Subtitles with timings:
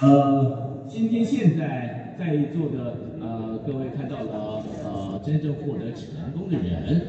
[0.00, 7.00] 呃，今天现在在座的呃各位看到了呃真正获得成功的人。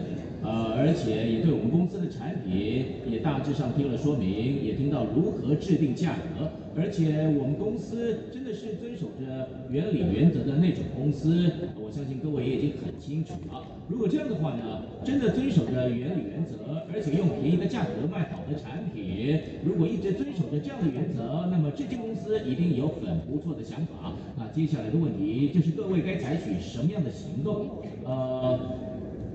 [0.44, 11.50] 呃，而且也对我们公司的产品也大致上听了说明，也听到如何制定价格，而且我们公司真的是遵守着原理原则的那种公司，
[11.82, 13.66] 我相信各位也已经很清楚了。
[13.90, 24.14] 如果这样的话呢，真的遵守着原理原则，而且用便宜的价格卖的产品，如果一直遵守着这样的原则，那么这间公司一定有很不错的想法。
[24.38, 27.70] 那接下来的问题就是各位该采取什么样的行动？
[28.04, 28.60] 呃。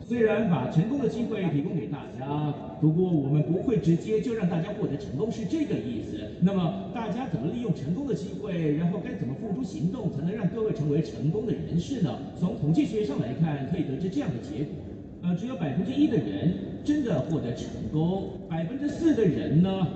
[0.09, 6.19] 虽然把成功的机会提供给大家，不过我们不会直接就让大家获得成功，是这个意思。
[6.41, 12.19] 那么大家怎么利用成功的机会，然后该怎么付诸行动，才能让各位成为成功的人士呢？
[12.41, 14.75] 从统计学上来看，可以得知这样的结果：
[15.23, 19.87] 呃，只有百分之一的人真的获得成功，百分之四的人呢，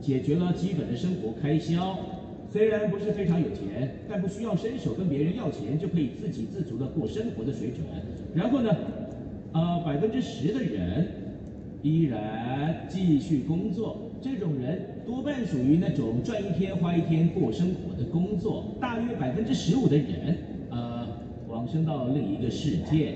[0.00, 1.98] 解决了基本的生活开销，
[2.52, 7.80] 虽然不是非常有钱，但不需要伸手跟别人要钱就可以自给自足的过生活的水准。
[8.34, 8.70] 然后呢？
[9.52, 11.06] 呃，百分之十的人
[11.80, 18.76] 依然继续工作，这种人多半属于那种赚一天花一天过生活的工作。
[18.78, 20.36] 大约百分之十五的人，
[20.68, 21.06] 呃，
[21.48, 23.14] 往生到另一个世界。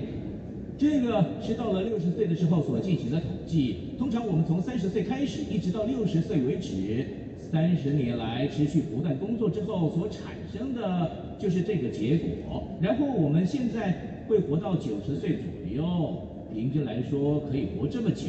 [0.81, 3.75] 这个是到了六十岁的时候所进行的统计。
[3.99, 7.05] 通常我们从三十岁开始，一直到六十岁为止，
[7.37, 12.63] 三十年来持续不断工作之后所产生的就是这个结果。
[12.81, 16.27] 然后我们现在会活到九十岁左右。
[16.51, 18.25] 平均来说可以活这么久，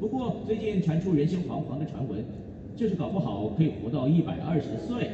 [0.00, 2.24] 不过最近传出人心惶惶的传闻，
[2.76, 5.10] 就是搞不好可以活到一百二十岁。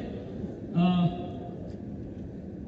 [0.72, 1.10] 呃，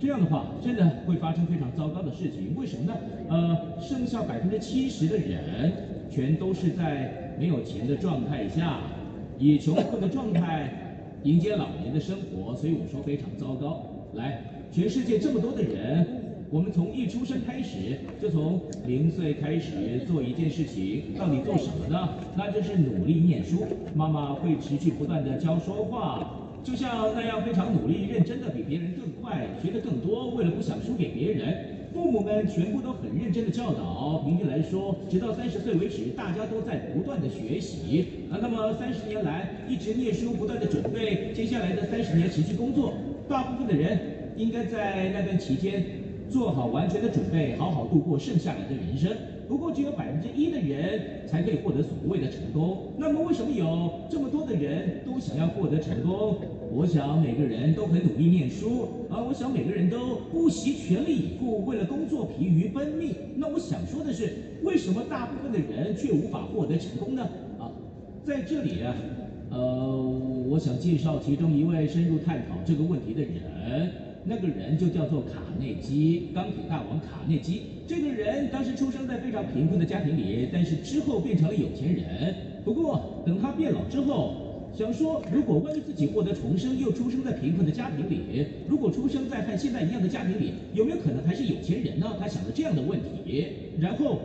[0.00, 2.54] 这样的话真的会发生非常糟糕的事情。
[2.56, 2.96] 为什么呢？
[3.28, 5.72] 呃，剩下百分之七十的人
[6.10, 8.80] 全都是在没有钱的状态下，
[9.38, 13.84] 以穷困的状态迎接老年的生活，所以我说非常糟糕。
[14.14, 16.06] 来，全世界这么多的人。
[16.52, 22.08] 我们从一出生开始，就从零岁开始做一件事情，到底做什么呢？
[22.36, 23.64] 那就是努力念书。
[23.94, 31.78] 妈妈会持续不断地教说话，就像那样非常努力、认真的比别人更快，学得更多，为了不想输给别人。
[31.92, 34.22] 父母们全部都很认真的教导。
[34.24, 38.06] 平均来说，直到三十岁为止，大家都在不断的学习。
[38.30, 42.94] 啊，那么三十年来一直念书，不断的准备，接下来的三十年持续工作。
[43.28, 43.98] 大部分的人
[44.36, 45.84] 应该在那段期间。
[46.30, 49.10] 做好完全的准备，好好度过剩下来的人生。
[49.50, 52.92] 不过，只有百分之一的人才可以获得所谓的成功。
[52.96, 56.36] 那么，为什么有这么多的人都想要获得成功？
[56.72, 63.12] 我想每个人都很努力念书啊，我想每个人都不惜全力以赴，为了工作疲于奔命。
[63.34, 67.28] 那我想说的是，为什么大部分的人却无法获得成功呢？
[67.58, 67.72] 啊，
[68.24, 68.94] 在这里啊，
[69.50, 70.00] 呃，
[70.48, 74.09] 我想介绍其中一位深入探讨这个问题的人。
[74.25, 77.63] 那个人就叫做卡内基，钢铁大王卡内基。
[77.86, 82.35] 这个人当时出生在非常贫困的家庭里，但是之后变成了有钱人。
[82.64, 92.14] 不过等他变老之后，想说如果万一自己获得重生，又出生在贫困的家庭里，如果出生在和现在一样的家庭里，有没有可能还是有钱人呢？
[92.20, 93.47] 他想了这样的问题，
[93.81, 94.20] 然后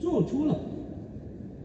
[0.00, 0.58] 做出了。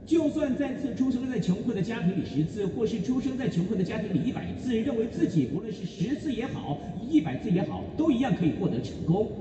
[0.06, 6.78] 就算再次出生在穷困的家庭里十次，或是出生在穷困的家庭里一百次，认为自己无论是十次也好，
[7.10, 9.32] 一百次也好，都一样可以获得成功。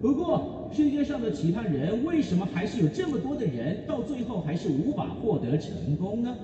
[0.00, 6.36] 不过，世界上的其他人为什么还是有这么多的人到最后还是无法获得成功呢？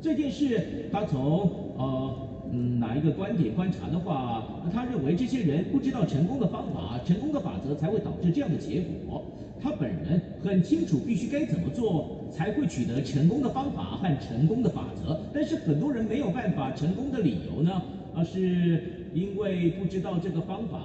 [0.00, 9.24] 这件事，他从呃嗯哪一个观点观察的话，他认为这些人不知道成功的方法，成功的法则才会导致这样的结果。
[9.60, 17.82] 他本人很清楚必须该怎么做才会取得成功的方法和成功的法则，但是很多人没有办法成功的理由呢，
[18.14, 20.78] 而是因为不知道这个方法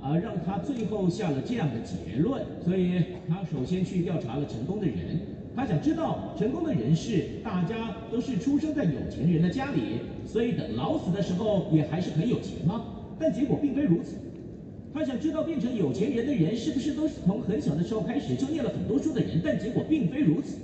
[0.00, 2.42] 啊，让他最后下了这样的结论。
[2.64, 5.18] 所以他首先去调查了成功的人，
[5.54, 12.84] 他想知道成功的人士大家都是出生在有钱人的家里，所以等老死的时候也还是很有钱吗？
[13.18, 14.16] 但结果并非如此。
[14.94, 20.56] 他想知道变成有钱人的人是不是都是从很小的时候开始就念了很多书的人，但结果并非如此。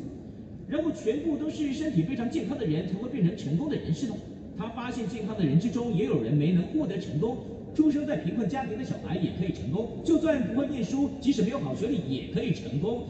[0.66, 4.14] 然后全部都是身体非常健康的人才会变成成功的人士呢？
[4.56, 7.38] 他发现健康的人之中也有人没能获得成功，
[7.74, 13.04] 出生在贫困家庭的小孩也可以成功，就算不会念书，即使没有好学历也可以成功。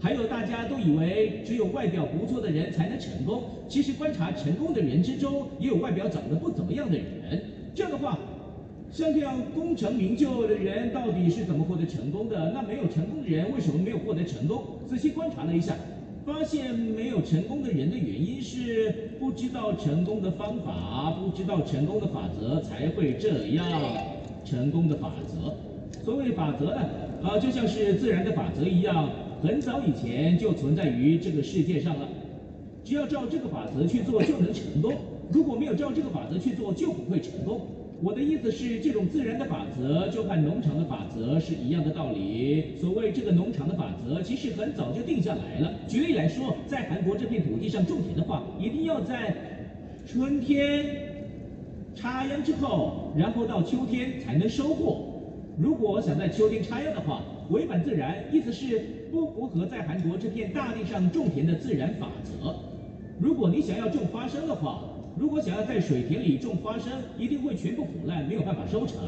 [0.00, 7.42] 还有大家都以为只有外表不错的人才能成功，其实观察成功的人之中也有外表长得不怎么样的人。
[7.74, 8.18] 这样的话。
[8.90, 12.52] 像这样功成名就的人到底是怎么获得成功的？
[12.54, 14.64] 那没有成功的人为什么没有获得成功？
[14.88, 15.76] 仔细观察了一下，
[16.24, 23.68] 发现没有成功的人的原因是不知道成功的方法，不知道成功的法则，才会这样。
[24.42, 25.52] 成功的法则，
[26.02, 26.80] 所谓法则呢，
[27.22, 29.10] 啊，就像是自然的法则一样，
[29.42, 32.08] 很早以前就存在于这个世界上了。
[32.84, 34.92] 只要照这个法则去做，就能成功；
[35.30, 37.60] 如果没有照这个法则去做，就不会成功。
[38.00, 42.76] 我的意思是，这种自然的法则就和农场的法则是一样的道理。
[42.80, 45.72] 所谓这个农场的法则，其实很早就定下来了。
[45.88, 49.34] 举例来说，在韩国这片土地上种田的话，一定要在
[50.06, 50.86] 春天
[51.94, 55.04] 插秧之后，然后到秋天才能收获。
[55.58, 57.20] 如果想在秋天插秧的话，
[57.50, 62.54] 违反自然，意思是不符合在韩国这片大地上种田的自然法则。
[63.18, 64.82] 如果你想要种花生的话，
[65.18, 68.98] 如果想要在水田里种花生，一定会全部腐烂，没有办法收成。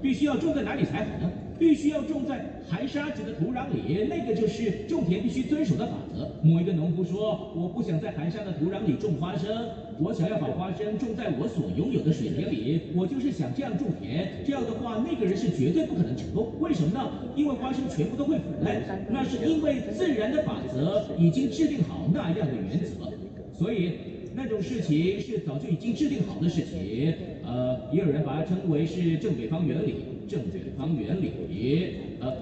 [0.00, 1.30] 必须要种在哪里才好呢？
[1.58, 6.28] 必须要种在含沙子的土壤里，那个就是种田必须遵守的法则。
[6.42, 9.68] 某一个农夫说：“我不想在含沙的土壤里种花生，
[10.00, 12.80] 我想要把花生种在我所拥有的水田里。
[12.96, 14.28] 我就是想这样种田。
[14.44, 16.50] 这样的话，那个人是绝对不可能成功。
[16.58, 17.08] 为什么呢？
[17.36, 23.06] 因为花生全部都会腐烂，那是因为自然的法则已经制定好那样的原则，
[23.56, 23.92] 所以。”
[24.34, 27.14] 那种事情是早就已经制定好的事情，
[27.44, 29.94] 呃，也有人把它称为是正北方原理。
[30.28, 31.30] 正北方原理，
[32.20, 32.32] 呃，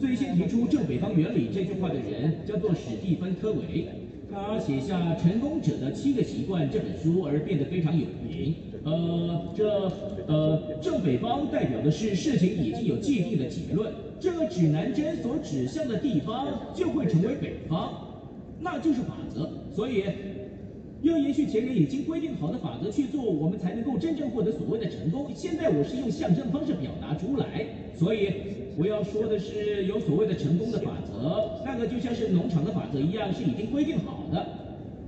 [0.00, 3.86] 最先提出正北方原理这句话的人叫做史蒂芬·科维，
[4.32, 8.54] 他写下《成功者的七个习惯》这本书而变得非常有名。
[8.82, 9.92] 呃，这
[10.26, 17.92] 呃正北方代表的是事情已经有既定的结论，这个指南针所指向的地方就会成为北方，
[18.58, 20.02] 那就是法则，所以。
[21.02, 25.26] 要延续前人已经规定好的法则去做，我们才能够真正获得所谓的成功。
[25.34, 28.32] 现在我是用象征方式表达出来，所以
[28.76, 34.44] 我要说的是有所谓的成功的法则，那个就像是农场的法则一样，是已经规定好的。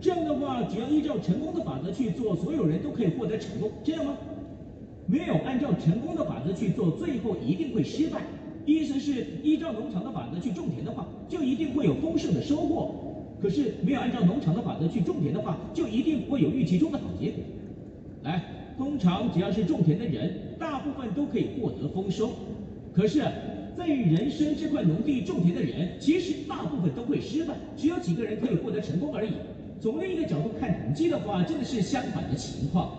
[0.00, 4.16] 这样的话，只要依照成功的法则去做，所有人都可以获得成功，这样吗？
[5.06, 8.22] 没有按照成功的法则去做，最后一定会失败。
[8.64, 13.09] 意思是依照农场的法则去种田的话，就一定会有丰盛的收获。
[13.42, 17.42] 可是没有按照农场的法则去种田的话，就一定不会有预期中的好结果。
[18.22, 18.42] 来，
[18.76, 22.31] 通常只要是种田的人，大部分都可以获得丰收。
[22.92, 23.25] 可是，
[23.78, 29.31] 在于人生这块农地种田的人，其实大部分都会失败，只有几个人可以获得成功而已。
[29.81, 32.93] 从另一个角度看统计的话，真的是相反的情况。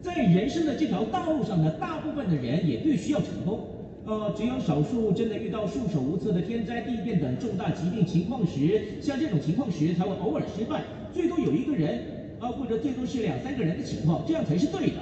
[0.00, 3.66] 在人生的这条道路上呢，大部分的人也必须要成功。
[4.06, 12.00] 呃，只有少数真的遇到束手无策的天灾地变等重大疾病情况时，像这种情况时才会偶尔失败，最多有一个人，
[12.38, 14.98] 呃，或者最多是两三个人的情况，这样才是对的。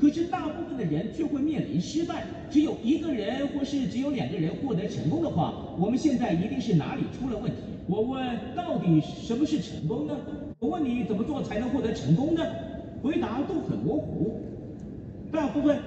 [0.00, 7.58] 可是大部分的人却会面临失败，只有一个人或是只有两个人获得成功的话，我们现在一定是哪里出了问题？
[7.86, 8.20] 我问，
[8.56, 10.16] 到底什么是成功呢？
[10.58, 12.42] 我问你怎么做才能获得成功呢？
[13.00, 14.40] 回答都很模糊，
[15.30, 15.78] 大部分。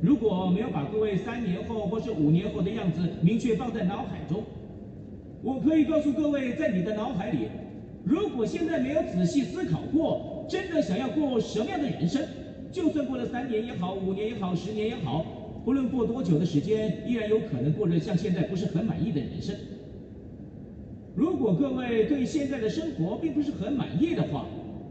[0.00, 4.42] 如果没有把各位三年后或是五年后的样子明确放在脑海中，
[5.42, 7.48] 我可以告诉各位，在你的脑海里，
[8.04, 12.22] 如果现在没有仔细思考过，真的想要过什么样的人生，
[12.70, 15.24] 就算过了三年也好，五年也好，十年也好，
[15.64, 19.54] 不论过多久的时间，依然有可能过着像现在不是很满意的人生。
[21.14, 24.46] 如果各位对现在的生活并不是很满意的话，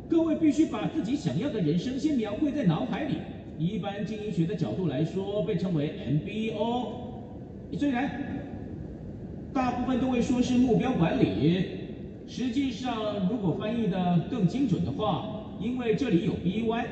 [0.09, 3.15] 各位必须把自己想要的人生先描绘在脑海里。
[3.63, 7.77] 一般经营学的角度来说，被称为 MBO。
[7.79, 8.11] 虽然
[9.53, 11.63] 大部分都会说是目标管理，
[12.27, 16.85] 实际上如果翻译的更精准的话，因为这里有 BY，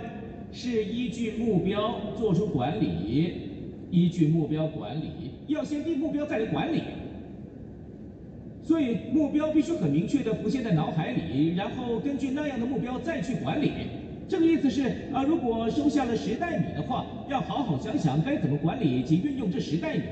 [0.54, 3.34] 是依据目标做出管理，
[3.92, 6.82] 依据目标管理，要先定目标再来管理。
[8.64, 13.72] 所以目标必须很明确的浮现在脑海里，然后根据那样的目标再去管理。
[14.32, 20.04] 这个意思是啊，如果收下了十袋米的话，要好好想想该怎么管理及运用这十袋米。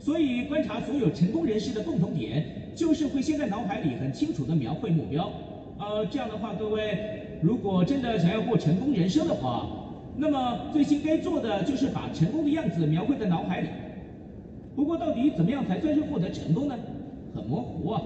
[0.00, 2.42] 所以观察所有成功人士的共同点，
[2.74, 5.30] 就是会先在脑海里很清楚地描绘目标。
[5.78, 6.96] 呃，这样的话，各位
[7.42, 9.66] 如果真的想要过成功人生的话，
[10.16, 13.68] 那么最先该做的就是把成功的样子描绘在脑海里。
[14.74, 16.74] 不过到底怎么样才算是获得成功呢？
[17.34, 18.00] 很模糊啊。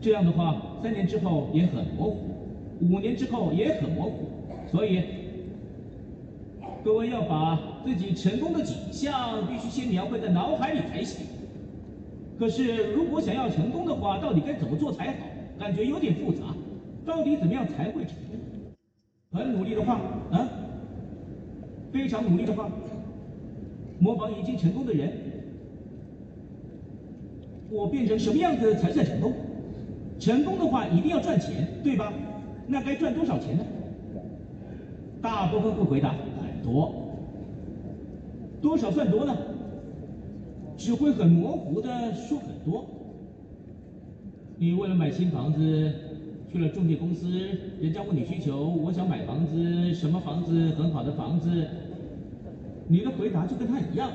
[0.00, 2.16] 这样的话，三年之后也很模糊。
[2.80, 4.28] 五年之后也很模糊，
[4.70, 5.02] 所以
[6.84, 11.26] 各位要把自己成功的景象必须先描绘在脑海里才行。
[12.38, 15.16] 可是如果想要成功的话，到底该怎么做才好？
[15.58, 16.54] 感觉有点复杂。
[17.06, 18.38] 到底怎么样才会成功？
[19.32, 19.94] 很努力的话，
[20.30, 20.48] 啊，
[21.92, 22.68] 非常努力的话，
[23.98, 25.12] 模仿已经成功的人，
[27.70, 29.32] 我变成什么样子才算成功？
[30.18, 32.12] 成功的话一定要赚钱，对吧？
[32.68, 33.64] 那该赚多少钱呢？
[35.22, 36.94] 大部分会回答很多。
[38.60, 39.36] 多少算多呢？
[40.76, 42.84] 只会很模糊的说很多。
[44.58, 45.92] 你为了买新房子，
[46.52, 47.28] 去了中介公司，
[47.80, 50.70] 人家问你需求，我想买房子，什么房子？
[50.70, 51.66] 很好的房子。
[52.88, 54.10] 你的回答就跟他一样。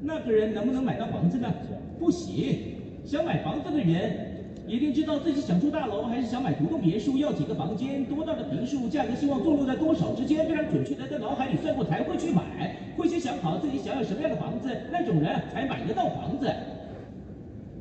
[0.00, 1.52] 那个人能不能买到房子呢？
[1.98, 2.58] 不行。
[3.04, 4.37] 想买房子的人。
[4.68, 16.52] 一定知道自己想住大楼还是想买独栋别墅，要几个房间，多大的坪数，价格希望坐落在多少之间，非常准确的在脑海里算过才会去买，会先想好自己想要什么样的房子，那种人才买得到房子。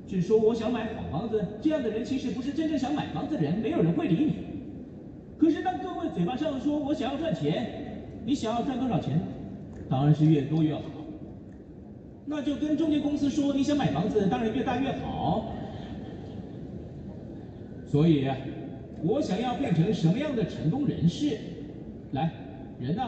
[0.08, 4.36] 只说我想买好房子，这样的人其实不是真正想买房子的人，没有人会理你。
[5.38, 7.68] 可是当各位嘴巴上说我想要赚钱，
[8.26, 9.20] 你想要赚多少钱？
[9.90, 10.82] 当然是越多越好。
[12.26, 15.52] 那就跟中介公司说你想买房子，当然越大越好。
[17.90, 18.28] 所以，
[19.04, 21.38] 我想要变成什么样的成功人士？
[22.12, 22.32] 来，
[22.80, 23.04] 人呢？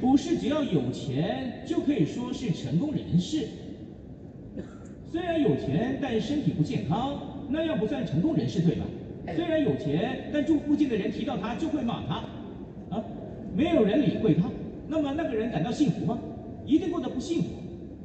[0.00, 3.46] 不是只要有钱就可以说是成功人士。
[5.10, 8.84] 虽然有钱，但身体不健康，那样不算成功人士，对吧？
[9.34, 12.16] 虽然有钱，但住附近的人提到他就会骂他，
[12.94, 13.02] 啊，
[13.56, 14.50] 没有人理会他，
[14.88, 16.18] 那么那个人感到幸福吗？
[16.66, 17.48] 一定过得不幸福。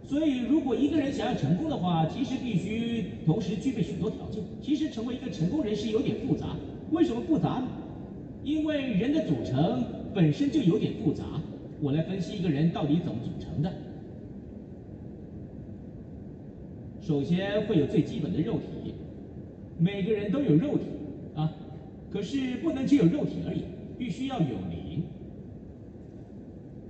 [0.03, 4.43] 所以，如果一个人想要成功的话，其实必须同时具备许多条件。
[4.62, 6.55] 其实，成为一个成功人士有点复杂。
[6.91, 7.67] 为什么复杂呢？
[8.43, 11.24] 因为人的组成本身就有点复杂。
[11.79, 13.72] 我来分析一个人到底怎么组成的。
[17.00, 18.93] 首先会有最基本的肉体，
[19.79, 20.84] 每个人都有肉体
[21.36, 21.53] 啊，
[22.12, 23.62] 可是不能只有肉体而已，
[23.98, 25.03] 必须要有灵，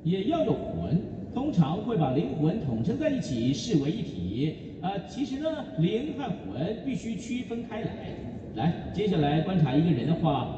[0.03, 0.99] 也要有魂。
[1.33, 4.55] 通常会把灵魂统称在一起，视为一体。
[4.81, 5.47] 呃，其实呢，
[5.77, 7.87] 灵和魂必须区分开来。
[8.55, 10.55] 来，接下来观察一个人的话，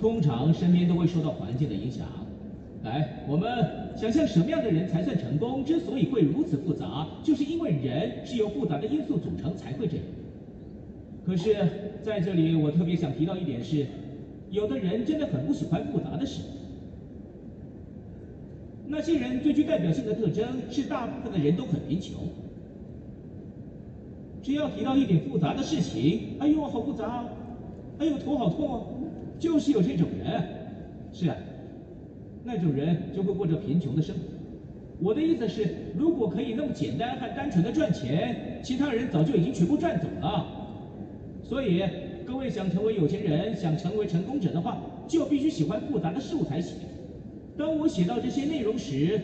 [0.00, 2.06] 通常身边都会受到环境的影响。
[2.82, 3.48] 来，我们
[3.96, 5.64] 想象什么样的人才算成功？
[5.64, 10.04] 之所以会如此复杂，就是因为人是由复杂的因素组成才会这样。
[11.24, 11.56] 可是
[12.02, 13.86] 在这里，我特别想提到一点是，
[14.50, 16.40] 有的人真的很不喜欢复杂的事。
[18.96, 22.14] 那些人最具代表性的特征是，大部分的人都很贫穷。
[24.42, 27.28] 只要提到一点复杂的事情，哎呦，好复杂啊！
[27.98, 28.80] 哎呦，头好痛啊！
[29.38, 30.42] 就是有这种人。
[31.12, 31.36] 是啊，
[32.42, 34.22] 那种人就会过着贫穷的生活。
[34.98, 40.46] 我的意思是，如果可以那么简单和单纯的赚钱，其他人早就已经全部赚走了。
[41.44, 41.84] 所以，
[42.24, 46.78] 各位想成为有钱人，想成为成功者的话，就必须喜欢复杂的事物才行。
[47.56, 49.20] 当我写到这些内容时，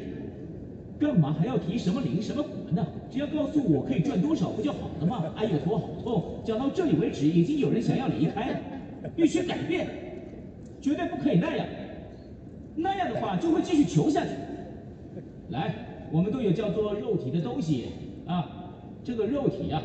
[0.98, 2.86] 干嘛还要提什么灵什么魂呢？
[3.10, 5.32] 只要告诉我可以赚多少不就好了吗？
[5.36, 6.40] 哎呦，头好痛！
[6.44, 8.58] 讲到这里为止，已经有人想要离开了。
[9.16, 9.88] 必须改变，
[10.80, 11.66] 绝对不可以那样。
[12.76, 14.30] 那样的话就会继续求下去。
[15.50, 15.74] 来，
[16.12, 17.86] 我们都有叫做肉体的东西
[18.26, 18.72] 啊，
[19.04, 19.82] 这个肉体啊，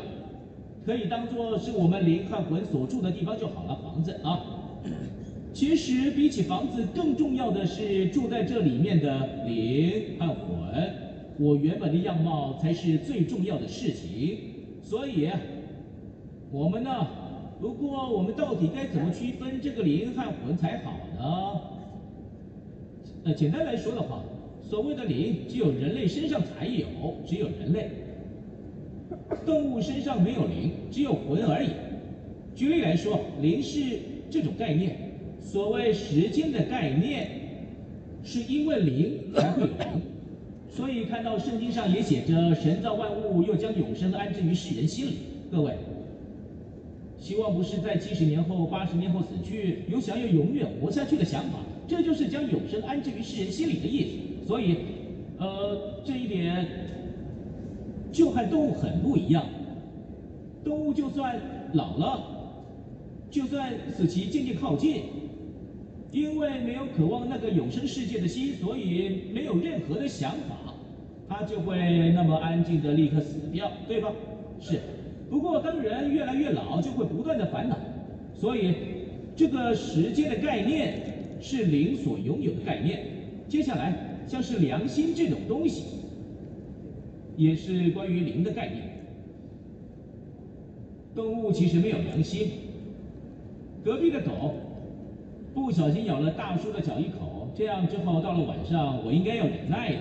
[0.86, 4.40] 可以当做是我们灵和魂所住的地方就好了，房子啊。
[5.58, 10.94] 其实比起房子更重要的是住在这里面的灵和魂，
[11.36, 14.38] 我原本的样貌才是最重要的事情。
[14.80, 15.28] 所以，
[16.52, 17.08] 我们呢，
[17.60, 21.60] 不过我们到底该怎么区分这个灵和魂才好呢？
[23.24, 24.22] 呃，简单来说的话，
[24.62, 26.86] 所谓的灵只有人类身上才有，
[27.26, 27.90] 只有人类。
[29.44, 31.70] 动物身上没有灵，只有魂而已。
[32.54, 33.98] 举例来说，灵是
[34.30, 35.07] 这种概念。
[35.40, 37.28] 所谓时间的概念，
[38.22, 40.02] 是因为灵才会有灵，
[40.68, 45.18] 所以看到圣经上也写着神造万物，又将永生安置于世人心里。
[45.50, 45.72] 各位，
[47.18, 54.46] 希望不是在七十年后、八十年后死去，有想要永远活下去的想法，这就是将永生安置于世人心里的意思。
[54.46, 54.76] 所以，
[55.38, 56.66] 呃，这一点
[58.12, 59.46] 就和动物很不一样。
[60.64, 61.40] 动物就算
[61.72, 62.22] 老了，
[63.30, 65.02] 就算死期渐渐靠近。
[66.10, 70.74] 因为没有渴望那个永生世界的心，所以没有任何的想法，
[71.28, 74.10] 他就会那么安静的立刻死掉，对吧？
[74.60, 74.80] 是。
[75.28, 77.76] 不过当人越来越老，就会不断的烦恼，
[78.34, 78.74] 所以
[79.36, 81.02] 这个时间的概念
[81.40, 83.04] 是灵所拥有的概念。
[83.46, 83.94] 接下来
[84.26, 85.84] 像是良心这种东西，
[87.36, 88.82] 也是关于灵的概念。
[91.14, 92.48] 动物其实没有良心，
[93.84, 94.54] 隔壁的狗。
[95.54, 99.98] 不小心咬了大叔的脚一口，这样之后到了晚上，我应该要忍耐的。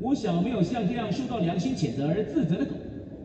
[0.00, 2.72] 我想没有像这样受到良心谴责而自责的狗，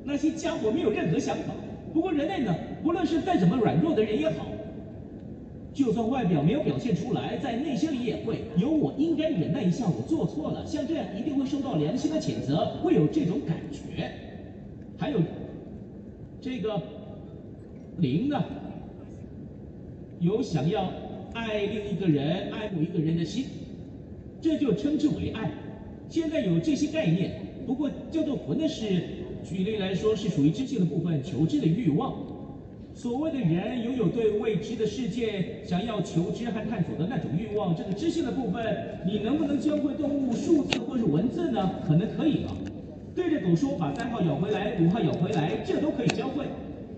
[0.04, 1.54] 那些家伙没有任何想法。
[1.94, 4.48] 不过人类呢，无论是再怎么软弱的人也好，
[5.74, 14.12] 就算外表没有表现出来，在内心里也会有我应该忍耐一下，我做错了，像这样一定会受到良心的谴责，会有这种感觉。
[14.98, 15.20] 还有
[16.42, 16.82] 这个
[17.98, 18.44] 灵呢，
[20.24, 20.90] 有想要
[21.34, 23.46] 爱另一个人、爱慕一个人的心，
[24.42, 25.52] 这就称之为爱。
[26.08, 29.04] 现在有这些概念，不过叫做魂的是。
[29.44, 32.16] 举例来说，是属于知性的部分，求知的欲望。
[32.96, 38.64] 所谓的人拥有对未知的世界想要求知和探索的那种欲望，这个知性的部分，
[39.06, 41.72] 你能不能教会动物数字或是文字呢？
[41.86, 42.56] 可能可以了。
[43.14, 46.46] 对着狗说把三号咬回来，五号咬回来，这都可以教会。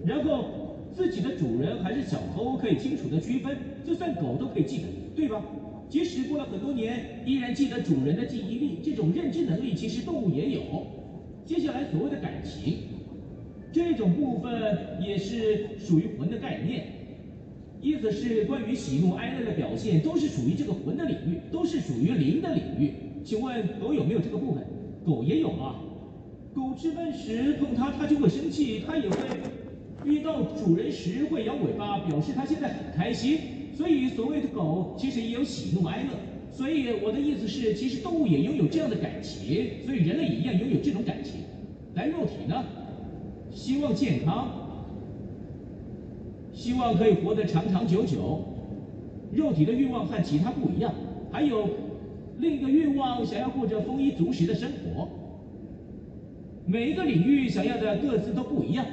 [0.06, 0.46] 然后
[0.96, 4.84] 自己的主人还是小偷，可以清楚的区分，就算狗都可以记得，
[5.16, 5.44] 对吧？
[5.88, 10.62] 即使过了很多年，依然记得主人的记忆力，这种认知能力，其实动物也有。
[11.46, 12.78] 接下来所谓的感情，
[13.72, 16.88] 这种部分也是属于魂的概念，
[17.82, 22.94] 意思是关于喜怒哀乐的表现，都是属于这个魂的领域，都是属于灵的领域。
[23.24, 24.64] 请问狗有没有这个部分？
[25.06, 25.76] 狗也有啊。
[26.56, 29.18] 狗吃饭时碰它，它就会生气，它也会
[30.04, 33.40] 遇到主人时会摇尾巴，表示它现在很开心。
[33.74, 36.10] 所以所谓的狗其实也有喜怒哀乐。
[36.52, 41.42] 所以我的意思是，其实动物也拥有这样的感情，所以人类也一样拥有这种感情。
[41.94, 42.64] 来，肉体呢，
[43.52, 44.48] 希望健康，
[46.54, 48.44] 希望可以活得长长久久。
[49.34, 50.94] 肉体的欲望和其他不一样，
[51.30, 51.68] 还有
[52.38, 55.10] 另一个欲望，想要过着丰衣足食的生活。
[56.66, 58.86] 每一个领域想要的各自都不一样。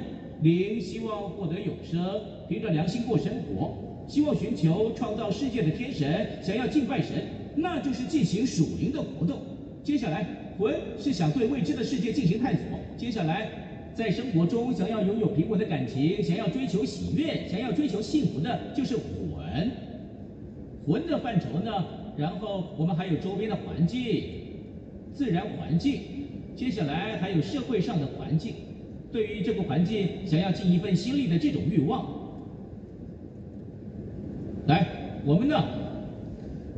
[0.43, 3.73] 灵希望获得永生，凭着良心过生活，
[4.09, 7.23] 希望寻求创造世界的天神，想要敬拜神。
[7.55, 9.39] 那就是进行属灵的活动。
[9.83, 10.27] 接下来，
[10.59, 12.63] 魂是想对未知的世界进行探索。
[12.97, 13.47] 接下来，
[13.95, 19.71] 在生活中想要拥有平稳的感情，想要追求喜悦，想要追求幸福的，就是魂。
[20.85, 21.85] 魂的范畴呢，
[22.17, 24.23] 然后我们还有周边的环境、
[25.13, 26.01] 自然环境，
[26.55, 28.53] 接下来还有社会上的环境。
[29.13, 32.03] 对于这个环境，想要尽一份心力的这种欲望。
[34.65, 34.87] 来，
[35.23, 35.63] 我们呢？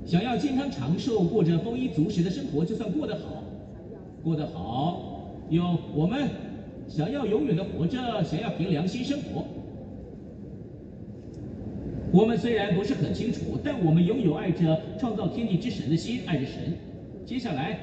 [0.06, 3.42] 想要健康长寿，过着丰衣足食的生活，就算过得好，
[4.22, 5.64] 过得好，有
[5.96, 6.30] 我们
[6.88, 9.46] 想要永远的活着，想要凭良心生活。
[12.12, 16.74] 我们虽然不是很清楚，但我们拥有爱着创造天地之神的心，爱着神。
[17.26, 17.80] 接下来，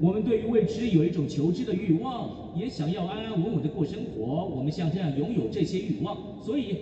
[0.00, 4.44] 我们对于未知有一种求知的欲望，也想要安安稳稳的过生活。
[4.46, 6.76] 我们像这样拥有这些欲望，所以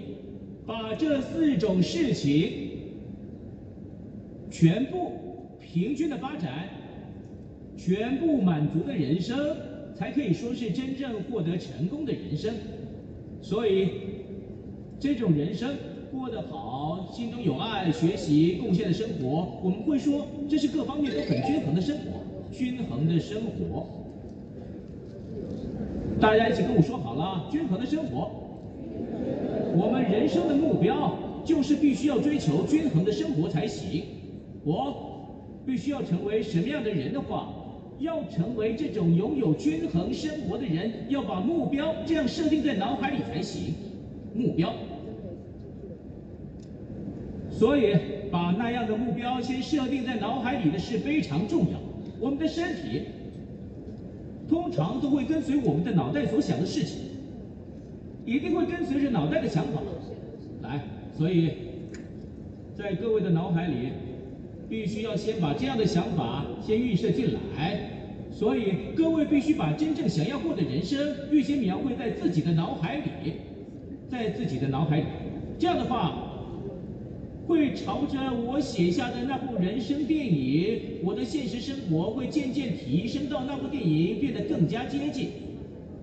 [0.67, 2.67] 把这四种事情。
[4.49, 5.13] 全部
[5.61, 6.69] 平均的发展，
[7.77, 9.37] 全部满足的人生，
[9.95, 12.55] 才可以说是真正获得成功的人生。
[13.43, 13.89] 所以，
[14.99, 15.75] 这种人生
[16.11, 22.21] 过得好，心中有爱，学习贡献的生活，我们会说这是各方面都很均衡的生活，
[22.57, 23.87] 均衡的生活。
[26.19, 28.31] 大家一起跟我说好了，均衡的生活。
[29.77, 31.15] 我们人生的目标
[31.45, 34.05] 就是必须要追求均衡的生活才行。
[34.65, 35.29] 我
[35.67, 37.53] 必须要成为什么样的人的话，
[37.99, 43.75] 要成为这种拥有均衡生活的人，要把目标这样设定在脑海里才行。
[44.35, 44.73] 目标，
[47.51, 47.95] 所以
[48.31, 51.86] 把那样的目标先设定在脑海里的是非常重要。
[52.21, 53.03] 我们的身体
[54.49, 56.99] 通常都会跟随我们的脑袋所想的事情，
[58.25, 59.81] 一定会跟随着脑袋的想法
[60.63, 60.85] 来。
[61.17, 61.51] 所以
[62.77, 63.91] 在各位的脑海里。
[64.69, 67.25] 必须要先把这样的想法先预设进
[67.57, 67.79] 来，
[68.33, 70.99] 所以各位必须把真正想要过的人生
[71.31, 73.35] 预先描绘在自己的脑海里，
[74.11, 75.05] 在自己的脑海里，
[75.57, 76.26] 这样的话，
[77.47, 85.31] 会朝着我写下的那部人生电影，我的现实生活会渐渐提升到那部电影变得更加接近。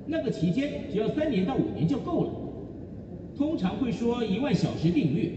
[0.06, 2.32] 那个期间只要三年到五年就够了，
[3.38, 5.34] 通常会说一万小时定律。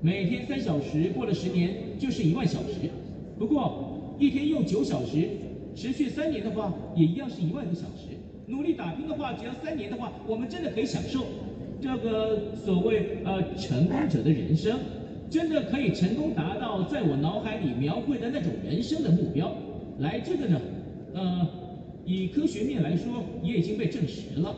[0.00, 2.90] 每天三小时，过了十年就是一万小时。
[3.38, 5.28] 不过一天用九小时，
[5.76, 8.08] 持续三年的话，也一样是一万个小时。
[8.48, 11.24] 努力打拼的话，只要三年的话，我们真的可以享受
[11.82, 14.78] 这个所谓呃成功者的人生，
[15.28, 19.52] 真的可以成功达到在我脑海里描绘的那种人生的目标。
[19.98, 20.60] 来，这个呢，
[21.12, 21.48] 呃，
[22.04, 24.54] 以科学面来说，也已经被证实了。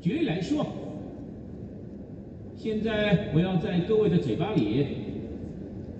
[0.00, 0.64] 举例来说。
[2.56, 4.86] 现在我要在各位的嘴巴里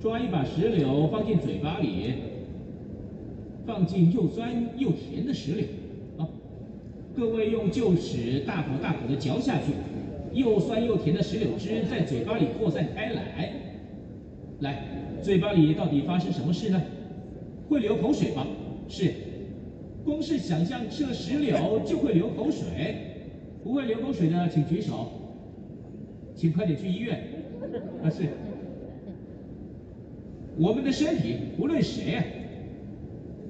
[0.01, 2.13] 抓一把石榴，放进嘴巴里，
[3.67, 5.65] 放进又酸又甜的石榴
[6.19, 6.29] 啊！
[7.17, 9.73] 各位用臼齿大口大口的嚼下去，
[10.33, 13.53] 又酸又甜的石榴汁在嘴巴里扩散开来。
[14.61, 14.85] 来，
[15.23, 16.81] 嘴巴里到底发生什么事呢？
[17.69, 18.47] 会流口水吗？
[18.89, 19.13] 是。
[20.05, 22.97] 光是想象吃了石榴就会流口水，
[23.63, 25.13] 不会流口水的请举手，
[26.35, 27.23] 请快点去医院。
[28.03, 28.25] 啊，是。
[30.59, 32.21] 我们的身体，无论谁。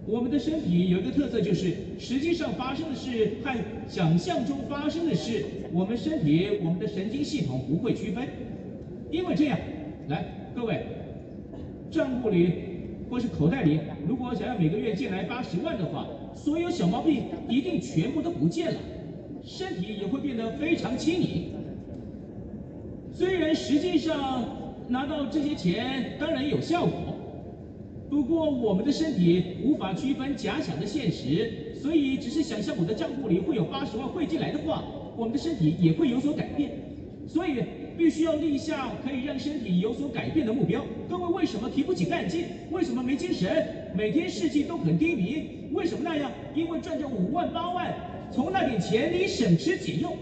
[0.06, 3.56] 我们的身体有一个特色，就是实际上发生的事和
[3.92, 8.26] 想象中发生的事，我们身体、我们的神经系统不会区分。
[9.10, 9.58] 因为这样，
[10.08, 10.24] 来，
[10.54, 10.86] 各位，
[11.90, 12.54] 账户里
[13.10, 13.78] 或是口袋里，
[14.08, 18.80] 如果想要每个月进来八十万的话，所有小毛病一定全部都不见了，
[19.44, 21.52] 身体也会变得非常轻盈。
[23.12, 24.42] 虽然实际上
[24.88, 27.11] 拿到这些钱当然有效果。
[28.12, 34.84] 不过我们的身体无法区分假想的现实，所以只是想象我的账户里会有八十万汇进来的话，
[35.16, 36.72] 我们的身体也会有所改变。
[37.26, 37.64] 所以
[37.96, 40.84] 必须要立下可以让身体有所改变的目标。
[41.08, 42.44] 各位为什么提不起干劲？
[42.70, 43.66] 为什么没精神？
[43.96, 45.70] 每天士气都很低迷？
[45.72, 46.30] 为什么那样？
[46.54, 47.94] 因为赚着五万八万，
[48.30, 50.14] 从那点钱里省吃俭用，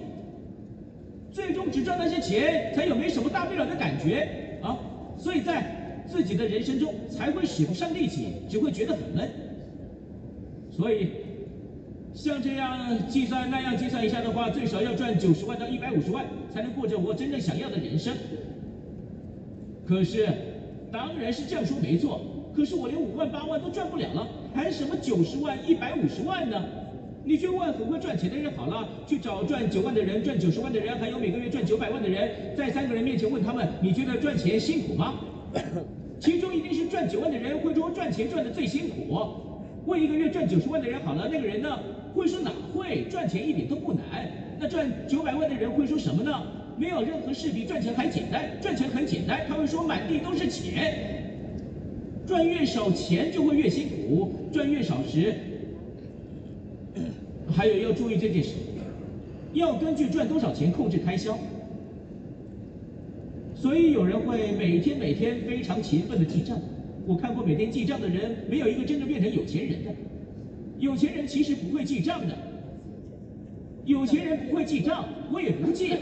[1.32, 4.28] 最终只赚那些钱，才有没什么大不了的感觉
[4.62, 4.78] 啊！
[5.18, 5.79] 所以在。
[6.10, 9.30] 自己的人生中才会使不上力气，只会觉得很闷。
[10.70, 11.08] 所以，
[12.14, 18.14] 像这样计算那样计算一下的话，最少要赚九十万到一百五十万，才能过着我真正想要的人生。
[19.86, 20.28] 可是，
[20.90, 22.20] 当然是这样说没错。
[22.54, 26.62] 可是我连五万八万都赚不了了，还什么九十万、一百五十万呢？
[27.24, 35.20] 你去问很会赚钱的人好了，去找赚九万的人、赚九十万的人，还有每个月赚九百万的人，在三个人面前问他们：你觉得赚钱辛苦吗？
[36.20, 39.18] 其中一定是赚九万的人会说赚钱赚的最辛苦。
[39.86, 41.78] 问一个月赚九十万的人好了，那个人呢
[42.14, 44.04] 会说哪会赚钱一点都不难。
[44.58, 46.42] 那赚九百万的人会说什么呢？
[46.76, 49.40] 没有任何事比赚钱还简单，赚钱很简单。
[49.48, 51.16] 他会说满地都是钱。
[52.26, 55.34] 赚越少钱就会越辛苦，赚越少时，
[57.50, 58.50] 还有要注意这件事，
[59.54, 61.36] 要根据赚多少钱控制开销。
[63.60, 66.58] 所以有人会每天每天非常勤奋的记账。
[67.06, 69.90] 我看过每天记账的人，没有一个真正变成有钱人的。
[70.78, 72.34] 有钱人其实不会记账的。
[73.84, 75.92] 有钱人不会记账，我也不记。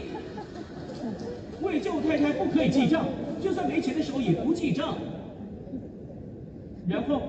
[1.61, 3.05] 为救太太不可以记账，
[3.43, 4.97] 就算没钱的时候也不记账。
[6.87, 7.21] 然后，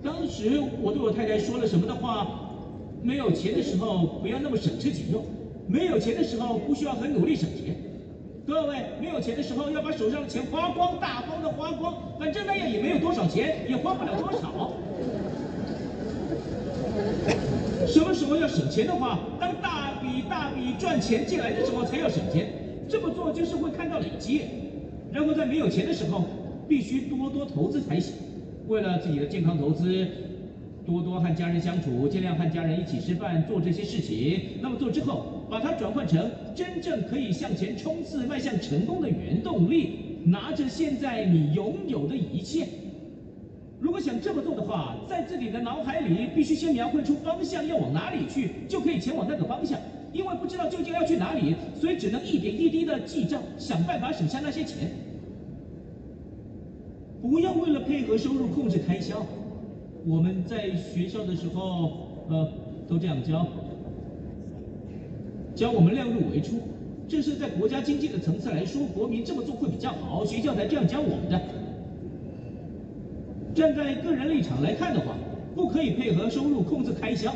[0.00, 2.46] 当时我对我太太说了什么的话？
[3.02, 5.24] 没有钱的时候不要那么省吃俭用，
[5.66, 7.74] 没有钱的时候不需要很努力省钱。
[8.46, 14.72] 各位没有钱的时候，要把手上的钱花光，大方的花光，反正那样也没有多少钱，也花不了多少。
[17.86, 22.48] 什么时候要省钱的话，当大笔大笔赚钱进来的时候才要省钱。
[22.88, 24.42] 这么做就是会看到累积。
[25.12, 26.24] 然后在没有钱的时候，
[26.68, 28.14] 必须多多投资才行。
[28.68, 30.06] 为了自己的健康投资。
[30.86, 34.58] 多多和家人相处，尽量和家人一起吃饭，做这些事情。
[34.60, 40.06] 那么做之后，把它转换成真正可以向前冲刺、迈向成功的原动力。
[40.24, 42.66] 拿着现在你拥有的一切，
[43.80, 49.80] 如果想这么做的话，在自己的脑海里必须先描绘出方向，要往哪里去，就可以前往那个方向。
[50.12, 54.90] 因为不知道究竟要去哪里，所以只能一点一滴的记账，想办法省下那些钱。
[57.22, 59.24] 不要为了配合收入控制开销。
[60.06, 61.92] 我们在学校的时候，
[62.28, 62.48] 呃，
[62.88, 63.46] 都这样教，
[65.54, 66.56] 教我们量入为出。
[67.06, 71.40] 这是在国家经济的层次来说，国民这么做会比较好，学校才这样教我们的。
[73.54, 75.14] 站在个人立场来看的话，
[75.54, 77.34] 不可以配合收入控制开销，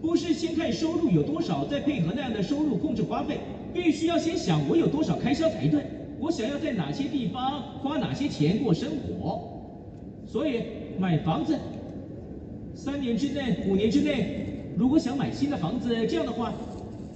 [0.00, 3.38] 不是先看收入有多少，再配合那样的收入控制花费，
[3.74, 5.80] 必须要先想我有多少开销才对，
[6.20, 9.40] 我想要在哪些地方花哪些钱过生活，
[10.24, 10.85] 所以。
[10.98, 11.58] 买房子，
[12.74, 16.52] 三年之内、五年之内，如果想买新的房子，这样的话，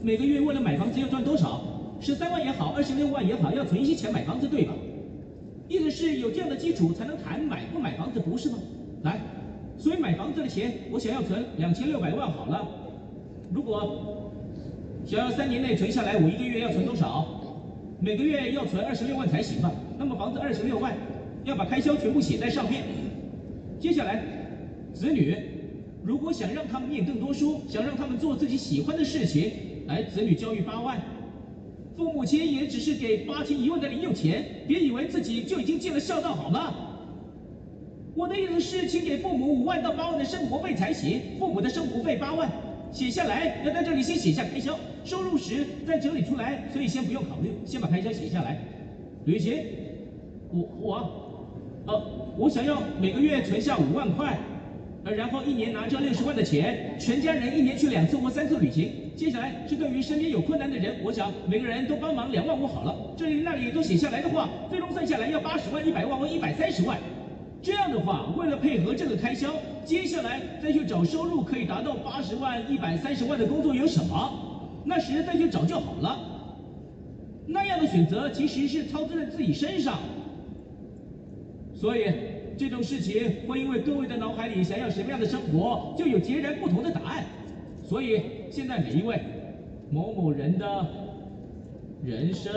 [0.02, 1.62] 每个月为了买房子要赚多少？
[2.00, 4.72] 十三万也好，二十六万也好，要存一些钱买房子，对吧？
[5.68, 8.58] 意思是有这样的基础才能谈买不买房子，不是吗？
[9.02, 9.20] 来，
[9.78, 12.68] 所以买房子的钱，我想要存两千六百万好了。
[13.52, 14.22] 如果
[15.06, 17.26] 想要三年内存下来，我一个月要存多少？
[18.00, 19.70] 每个月要存二十六万才行吧？
[19.98, 20.94] 那么房子二十六万，
[21.44, 22.82] 要把开销全部写在上面。
[23.80, 24.22] 接下来，
[24.92, 25.34] 子女
[26.04, 29.50] 如果想让他们念更多书，想让他们做自己喜欢的事情，
[29.86, 31.00] 来，子女教育八万，
[31.96, 36.74] 父母亲也只是给八千一万的零用钱，别以为自己就已经尽了孝道好吗？
[38.14, 42.50] 我的意思是，请给父母五万到八万的生活费才行，父母的生活费八万，
[42.92, 48.60] 写下来，要在这里先写下开销，收入时再整理出来，所以先不用考虑，先把开销写下来。
[49.24, 49.54] 旅行，
[50.52, 51.29] 我我，
[51.86, 52.02] 呃，
[52.36, 54.38] 我想要每个月存下五万块，
[55.04, 58.92] 呃，然后一年拿着六十万的钱，全家人一年去两次或三次旅行。
[59.16, 62.94] 接下来是对于身边有困难的人，我想每个人都帮忙两万五好了。
[63.16, 66.98] 这里那里都写下来的话，最终算下来要八十万、一百万或一百三十万。
[67.62, 69.52] 这样的话，为了配合这个开销，
[69.84, 74.82] 接下来再去找收入可以达到八十万、一百三十万的工作有什么？
[74.84, 76.18] 那时再去找就好了。
[77.46, 79.98] 那样的选择其实是操之在自己身上。
[81.80, 82.04] 所以
[82.58, 87.24] 这种事情会因为各位的脑海里想要什么样的生活，就有截然不同的答案。
[87.82, 89.18] 所以现在每一位
[89.90, 90.86] 某某人的
[92.04, 92.52] 人生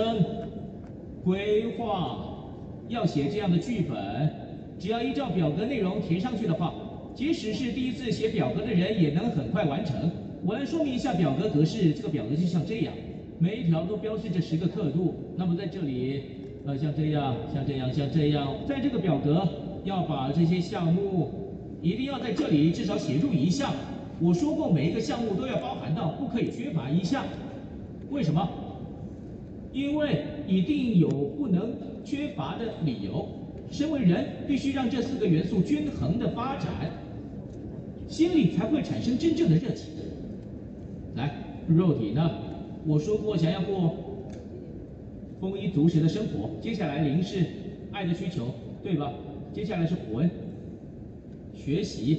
[1.24, 2.52] 规划
[2.90, 4.30] 要写这样的剧本，
[4.78, 6.74] 只要依照表格内容填上去的话，
[7.16, 10.12] 即使是第一次写表格的人也能很快完成。
[10.44, 12.94] 我来说明一下表格格式，这个表格就像这样，
[13.40, 15.16] 每一条都标示着十个刻度。
[15.38, 16.24] 那么在这里，
[16.66, 19.46] 呃，像这样，像这样，像这样，在这个表格
[19.84, 21.30] 要把这些项目
[21.82, 23.74] 一定要在这里至少写入一项。
[24.22, 27.26] 我说过，每一个项目都要包含到，不可以缺乏一项。
[28.10, 28.50] 为什么？
[29.74, 31.74] 因为一定有不能
[32.06, 33.28] 缺乏的理由。
[33.70, 36.70] 身为人，必须让这四个元素均衡的发展，
[38.08, 39.90] 心里才会产生真正的热情。
[41.16, 41.36] 来，
[41.68, 42.32] 肉体呢？
[42.86, 43.96] 我说过，想要过
[45.44, 46.50] 丰衣足食的生活。
[46.62, 47.46] 接下来灵是
[47.92, 48.48] 爱的需求，
[48.82, 49.12] 对吧？
[49.54, 50.30] 接下来是魂，
[51.54, 52.18] 学习。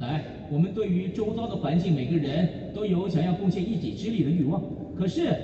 [0.00, 4.60] 来，我们对于周遭的环境，每个人都有想要贡献一己之力的欲望。
[4.98, 5.36] 可是，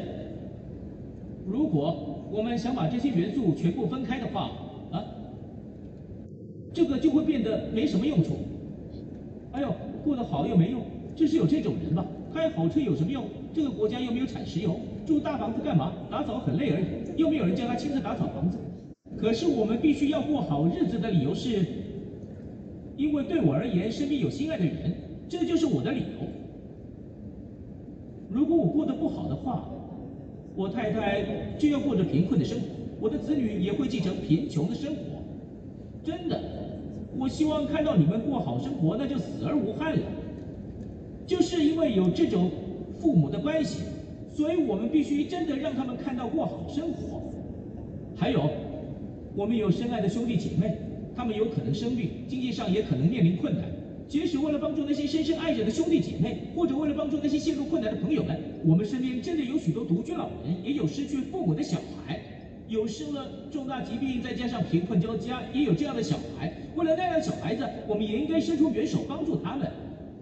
[1.47, 4.51] 如果我们想把这些元素全部分开的话，
[4.91, 5.05] 啊，
[6.75, 8.39] 这个就会变得没什么用处。
[9.53, 10.83] 哎呦，过得好又没用，
[11.15, 12.05] 就是有这种人吧？
[12.35, 13.25] 开好车有什么用？
[13.55, 15.95] 这个国家又没有产石油，住大房子干嘛？
[16.11, 16.85] 打扫很累而已，
[17.17, 18.59] 又没有人叫他亲自打扫房子。
[19.17, 21.65] 可是我们必须要过好日子的理由是。
[22.99, 24.93] 因为对我而言，身边有心爱的人，
[25.29, 26.27] 这就是我的理由。
[28.29, 29.71] 如果我过得不好的话，
[30.57, 31.25] 我太太
[31.57, 32.67] 就要过着贫困的生活，
[33.01, 35.01] 我的子女也会继承贫穷的生活。
[36.03, 36.41] 真的，
[37.17, 40.03] 我希望看到你们过好生活，那就死而无憾了。
[41.25, 42.51] 就是因为有这种
[42.99, 43.85] 父母的关系，
[44.39, 47.21] 所以我们必须真的让他们看到过好生活。
[48.15, 48.49] 还有，
[49.35, 50.79] 我们有深爱的兄弟姐妹。
[51.17, 53.65] 他们有可能生病，经济上也可能面临困难。
[54.07, 62.21] 即使为了帮助那些深深爱着的兄弟姐妹，或者为了帮助那些陷入困难的朋友们，我们身边真的有许多独居老人，也有失去父母的小孩，
[62.69, 66.55] 有生了重大疾病，再加上贫困交加，也有这样的小孩。
[66.77, 69.69] 为了那样的小孩子，我们也应该伸出援手帮助他们。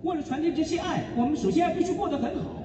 [0.05, 2.63] 为了传递这些爱，我们首先必须过得很好。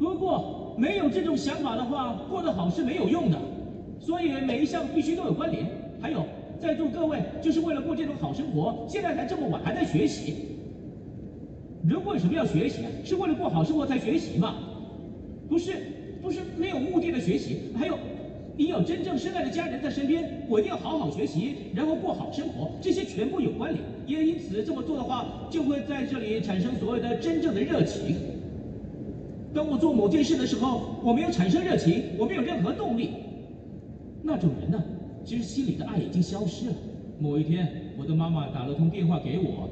[0.00, 3.38] 不过没有这种想法的话，过得好是没有用的。
[4.00, 5.64] 所以每一项必须都有关联。
[6.00, 6.24] 还有。
[6.60, 10.34] 在座各位就是为了过这种好生活，现在才这么晚还在学习。
[11.88, 12.80] 人为什么要学习？
[13.02, 14.56] 是为了过好生活才学习吗？
[15.48, 15.72] 不是，
[16.20, 17.72] 不是没有目的的学习。
[17.78, 17.98] 还有，
[18.58, 23.82] 你有真正深爱的家人在身边，我一定要好好学习，然后过好生活，这些全部有关联。
[24.06, 28.16] 也因此这么做的话，就会在这里产生所谓的真正的热情。
[29.52, 33.10] 当我做某件事的时候，我没有产生热情，我没有任何动力，
[34.22, 34.82] 那种人呢？
[35.24, 36.74] 其实心里的爱已经消失了。
[37.18, 39.68] 某一天，我的妈妈打了通电话给我：“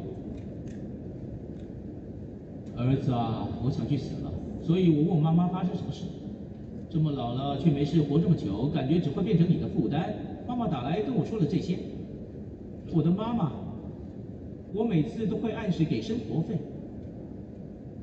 [2.77, 6.05] 儿子啊，我想去死了。”所以我问妈妈发生什么事。
[6.91, 10.15] 这么老了却没事活这么久，感觉只会变成你的负担。
[10.47, 11.79] 妈妈打来跟我说了这些。
[12.93, 13.53] 我的妈妈，
[14.75, 16.57] 我每次都会按时给生活费。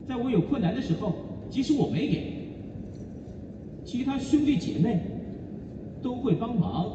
[0.08, 1.14] 在我有困难的时候，
[1.56, 2.22] 即使我没给，
[3.86, 5.00] 其他兄弟姐妹
[6.04, 6.92] 都会帮忙。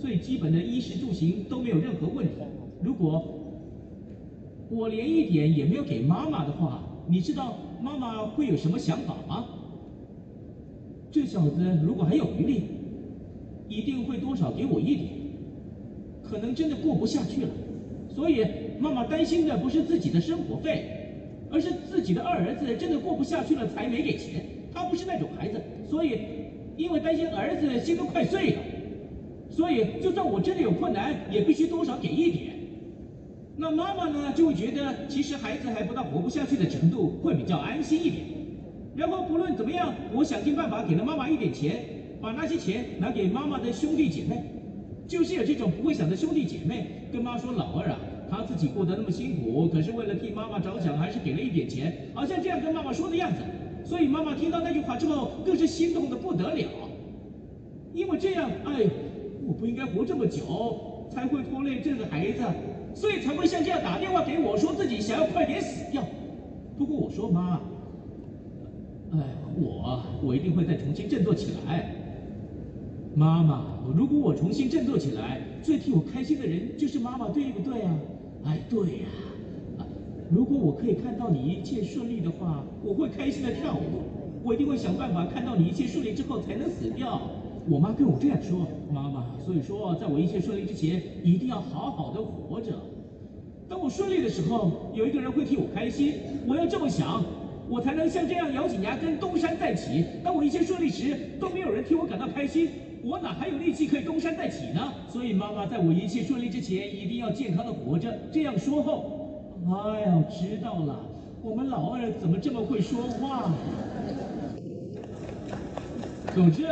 [0.00, 2.32] 最基本的衣食住行都没有任何问题。
[2.80, 3.24] 如果
[4.70, 9.46] 我连一点也没有给妈妈的话，你知道妈妈会有什么想法吗？
[11.10, 12.62] 这小子如果还有余力，
[13.68, 15.08] 一定会多少给我一点。
[16.22, 17.48] 可能真的过不下去了，
[18.14, 18.46] 所以
[18.78, 21.03] 妈妈担心的不是自己的生活费，
[21.54, 24.44] 而是自己的二儿子真的过不下去了才没给钱。
[24.74, 26.18] 他不是那种孩子，所以
[26.76, 28.62] 因为担心儿子心都快碎了。
[29.48, 32.54] 所以，就算我真的有困难，也必须多少给一点。
[33.56, 38.24] 那妈妈呢，就会觉得其实孩子还不到活不下去的程度，会比较安心一点。
[38.96, 41.84] 然后不论怎么样，我想尽办法给了妈妈一点钱，
[42.20, 44.42] 把那些钱拿给妈妈的兄弟姐妹。
[45.06, 48.00] 就是有这种不会想的兄弟姐妹，跟妈说：“老二啊，
[48.34, 53.38] 他自己过得那么辛苦，可是为了替妈妈着想，还是给了一点钱，好像这样跟妈妈说的样子。
[53.84, 56.68] 所以妈妈听到那句话之后，更是心动的不得了。
[57.92, 58.84] 因为这样，哎，
[59.46, 62.42] 我不应该活这么久，才会拖累这个孩子，
[62.92, 66.02] 所以才会像这样打电话给我，说自己想要快点死掉。
[66.76, 67.60] 不过我说妈，
[69.12, 69.18] 哎，
[69.56, 71.94] 我我一定会再重新振作起来。
[73.14, 77.96] 妈妈，如果我重新振作起来，最替我开心的人就是妈妈，对不对啊？
[78.44, 79.06] 哎，对呀。
[79.78, 79.86] 啊，
[80.30, 84.02] 如果我可以看到你一切顺利的话，我会开心的跳舞。
[84.42, 87.20] 我一定会想办法看到你一切顺利之后才能死掉。
[87.66, 92.72] 我妈跟我这样说，妈妈，所以说在我一切顺利之前，一定要好好的活着。
[93.66, 96.16] 当我顺利的时候，有一个人会替我开心。
[96.46, 97.24] 我要这么想，
[97.70, 100.04] 我才能像这样咬紧牙根东山再起。
[100.22, 102.68] 当我一切顺利时，都没有人替我感到开心。
[103.04, 104.90] 我哪还有力气可以东山再起呢？
[105.10, 108.10] 所以妈妈在我一切顺利之前，一定要健康的活着。
[108.32, 111.00] 这样说后，哎呀，知道了。
[111.42, 113.52] 我们老二怎么这么会说话？
[116.34, 116.66] 总之，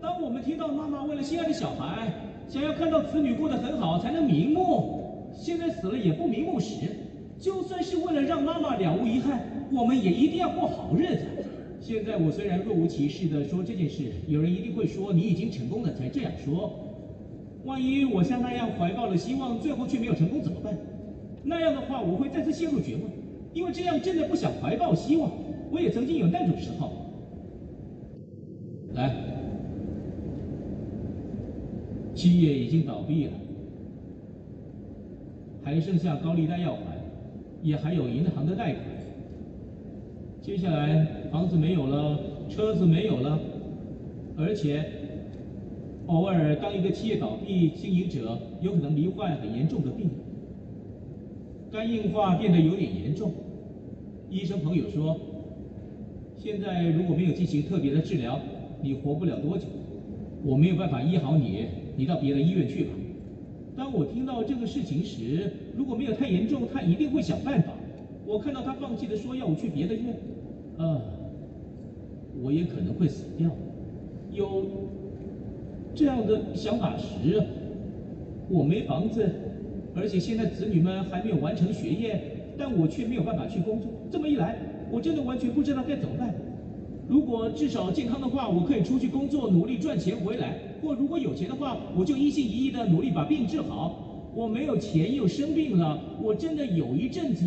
[0.00, 2.12] 当我们听到妈妈为了心爱的小孩，
[2.48, 6.86] 想要看到子女过得很好才能瞑目，现在死了也不瞑目时，
[7.40, 9.40] 就算是为了让妈妈了无遗憾，
[9.72, 11.26] 我们也一定要过好日子。
[11.84, 16.72] 现在我虽然若无其事的说这件事，有人一定会说你已经成功了才这样说。
[17.64, 20.74] 万一我像那样怀抱了希望，最后却没有成功怎么办？
[21.42, 23.02] 那样的话，我会再次陷入绝望，
[23.52, 25.30] 因为这样真的不想怀抱希望。
[25.70, 26.90] 我也曾经有那种时候。
[28.94, 29.14] 来，
[32.14, 33.32] 企业已经倒闭了，
[35.62, 36.80] 还剩下高利贷要还，
[37.62, 38.84] 也还有银行的贷款。
[40.40, 42.16] 接下来房子没有了，
[42.48, 43.36] 车子没有了，
[44.38, 44.84] 而且
[46.06, 50.08] 偶尔当一个企业倒闭，经营者有可能罹患很严重的病，
[51.72, 53.32] 肝硬化变得有点严重。
[54.30, 55.18] 医生朋友说，
[56.38, 58.38] 现在如果没有进行特别的治疗，
[58.80, 59.64] 你活不了多久。
[60.44, 61.64] 我没有办法医好你，
[61.96, 62.90] 你到别的医院去吧。
[63.76, 67.72] 当我听到这个事情时，如果没有太严重，他一定会想办法。
[68.24, 70.14] 我看到他放弃的说要我去别的院。
[70.76, 71.00] 啊，
[72.42, 73.50] 我也可能会死掉。
[74.32, 74.64] 有
[75.94, 77.42] 这样的想法时，
[78.48, 79.30] 我没房子，
[79.94, 82.20] 而且现在子女们还没有完成学业，
[82.58, 83.90] 但我却没有办法去工作。
[84.10, 84.58] 这么一来，
[84.90, 86.34] 我真的完全不知道该怎么办。
[87.06, 94.32] 如果至少健康的话，我可以出去工作，努力赚钱回来；或如果有钱的话，我就一心一意的努力把病治好。
[94.34, 97.44] 我没有钱又生病了，我真的有一阵子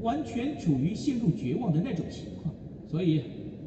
[0.00, 2.54] 完全处于陷入绝望的那种情况。
[2.88, 3.20] 所以，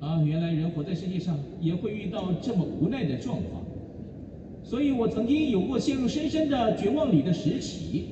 [0.04, 3.64] 啊，原来人活在世界上也会遇到这么无奈的状况。
[4.62, 8.10] 所以我曾经有过陷入深深的绝望里的时期。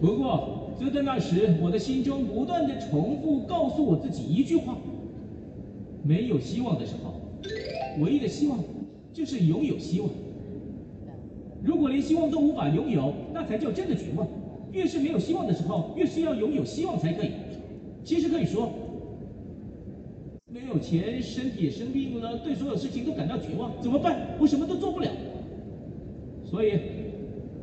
[0.00, 4.78] 不过，就在那时，我的心中不断的重复告诉我自己一句话：
[6.04, 7.20] 没有希望的时候，
[7.98, 8.62] 唯一的希望
[9.12, 10.08] 就是拥有希望。
[11.64, 14.24] 如果连希望都无法拥有，那才叫真的绝望。
[14.70, 17.30] 越是没有希望的时候，越是要拥有希望才可以。
[18.04, 18.70] 其实可以说。
[20.66, 24.18] 没有钱，身体也生病了，对所有事情都感到绝望，怎么办？
[24.40, 25.08] 我什么都做不了。
[26.44, 26.72] 所以，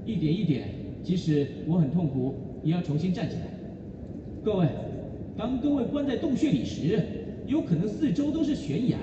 [0.06, 0.70] 一点一点，
[1.04, 3.42] 即使我很痛苦，也要重新站起来。
[4.42, 4.68] 各位，
[5.38, 6.98] 当各位关在洞穴里时，
[7.46, 8.98] 有可能四周都是悬崖，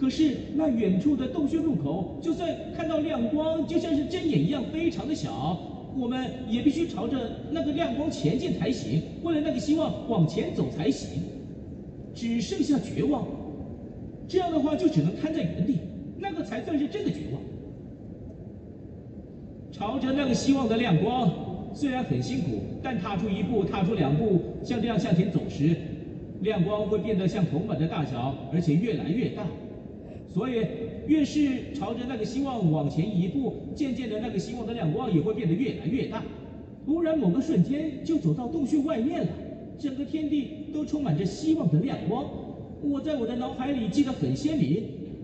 [0.00, 5.58] 可是那远处的洞穴入口，就算看到亮光，就像是针眼一样非常的小，
[5.98, 7.18] 我们也必须朝着
[7.50, 11.20] 那个亮光前进才行，为了那个希望往前走才行。
[12.14, 13.26] 只剩下绝望，
[14.28, 15.78] 这样的话就只能瘫在原地，
[16.18, 17.42] 那个才算是真的绝望。
[19.72, 21.30] 朝着那个希望的亮光，
[21.74, 25.74] 虽然很辛苦，但踏出一步，踏出两步，像这样向前走时，
[26.42, 29.44] 亮光会变得像铜板的大小，而且越来越大。
[30.32, 30.64] 所以，
[31.06, 36.22] 越是朝着那个希望往前一步，渐渐的，那个希望的亮光也会变得越来越大。
[36.86, 39.28] 突然，某个瞬间就走到洞穴外面了。
[39.78, 42.24] 整个天地都充满着希望的亮光，
[42.82, 44.82] 我在我的脑海里记得很鲜明，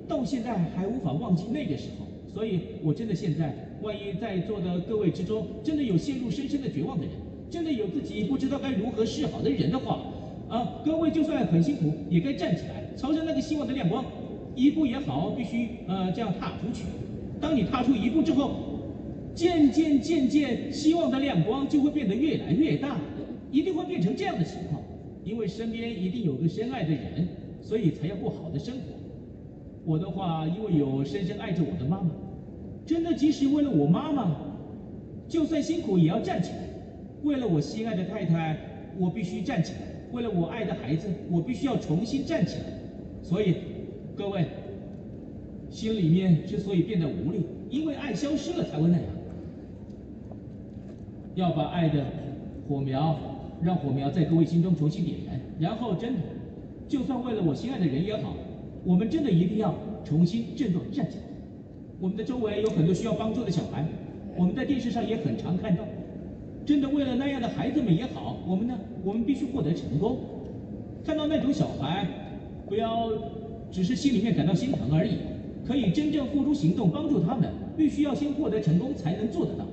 [0.08, 2.06] 到现在还无法忘记那个时候。
[2.32, 7.12] 所以，我真的现在，万一在座的各位之中，真的有陷入深深的绝望的人，
[7.50, 9.98] 真的有自己不知道该如何是好的人的话，
[10.48, 14.04] 啊，各位就算很辛苦，也该站起来，朝着那个希望的亮光，
[14.54, 16.84] 一步也好，必须呃这样踏出去。
[17.40, 18.52] 当你踏出一步之后，
[19.34, 22.96] 渐渐渐渐，希望的亮光就会变得越来越大。
[23.50, 24.82] 一定会变成这样的情况，
[25.24, 27.28] 因为身边一定有个深爱的人，
[27.60, 28.82] 所以才要过好的生活。
[29.84, 32.10] 我的话，因为有深深爱着我的妈妈，
[32.86, 34.36] 真的即使为了我妈妈，
[35.28, 36.58] 就算辛苦也要站起来，
[37.22, 38.56] 为了我心爱的太太，
[38.98, 39.78] 我必须站起来；
[40.12, 42.64] 为了我爱的孩子，我必须要重新站起来。
[43.22, 43.54] 所以，
[44.14, 44.46] 各位，
[45.70, 49.06] 心里面之所以变得无力，因为爱消失了才会那样。
[51.36, 52.04] 要把爱的
[52.68, 53.16] 火苗，
[53.62, 56.20] 让火苗在各位心中重新点燃，然后真的，
[56.88, 58.34] 就算为了我心爱的人也好，
[58.84, 61.24] 我们真的一定要重新振作站起来。
[62.00, 63.86] 我们的周围有很多需要帮助的小孩，
[64.36, 65.84] 我们在电视上也很常看到。
[66.64, 70.18] 真的为了那样的孩子们也好，我们呢，我们必须获得成功。
[71.04, 72.06] 看到那种小孩，
[72.68, 73.10] 不要
[73.70, 75.16] 只是心里面感到心疼而已，
[75.66, 79.66] 可以真正付诸行动帮助他们，必须要先获得成功才能做得到。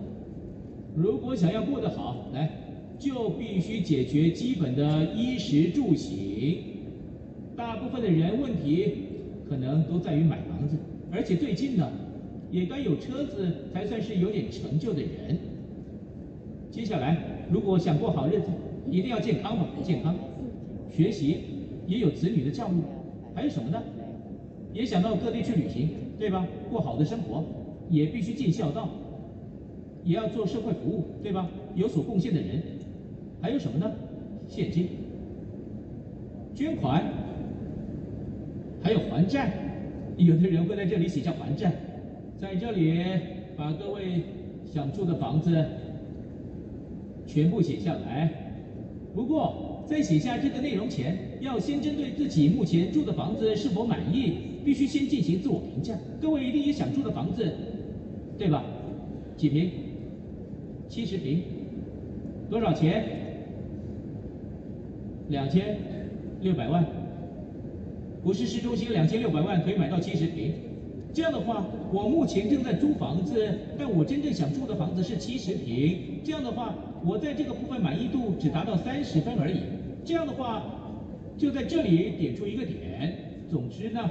[0.95, 2.49] 如果想要过得好，来，
[2.99, 6.57] 就必须解决基本的衣食住行。
[7.55, 8.93] 大部分的人问题
[9.49, 10.75] 可能都在于买房子，
[11.11, 11.89] 而且最近呢。
[12.49, 15.37] 也该有车子才算是有点成就的人。
[16.71, 17.17] 接下来，
[17.51, 18.47] 如果想过好日子，
[18.89, 20.15] 一定要健康嘛，健康。
[20.89, 21.39] 学习
[21.85, 22.77] 也有子女的教育，
[23.35, 23.83] 还有什么呢？
[24.73, 26.47] 也想到各地去旅行，对吧？
[26.69, 27.43] 过好的生活，
[27.89, 28.87] 也必须尽孝道，
[30.05, 31.49] 也要做社会服务，对吧？
[31.75, 32.61] 有所贡献的人，
[33.41, 33.91] 还有什么呢？
[34.47, 34.87] 现金、
[36.55, 37.03] 捐款，
[38.81, 39.51] 还有还债。
[40.17, 41.71] 有的人会在这里写下还债。
[42.39, 43.03] 在这里
[43.55, 44.23] 把各位
[44.65, 45.65] 想住的房子
[47.25, 48.31] 全部写下来。
[49.13, 54.33] 不过在写下这个内容前，要先针对自己目前住的房子是否满意，
[54.65, 55.93] 必须先进行自我评价。
[56.21, 57.51] 各位一定有想住的房子，
[58.37, 58.63] 对吧？
[59.35, 59.69] 几平？
[60.89, 61.43] 七十平？
[62.49, 63.03] 多少钱？
[65.29, 65.77] 两千
[66.41, 66.85] 六百万？
[68.23, 70.53] 不是市中心两千六百万可以买到七十平。
[71.13, 76.19] 这样的话，我目前正在租房子，但我真正想住的房子是七十平。
[76.23, 76.75] 这样的话，
[77.05, 79.61] 我在这个部分满意度只达到三十分而已。
[80.05, 80.63] 这样的话，
[81.37, 83.17] 就在这里点出一个点。
[83.49, 84.09] 总之呢，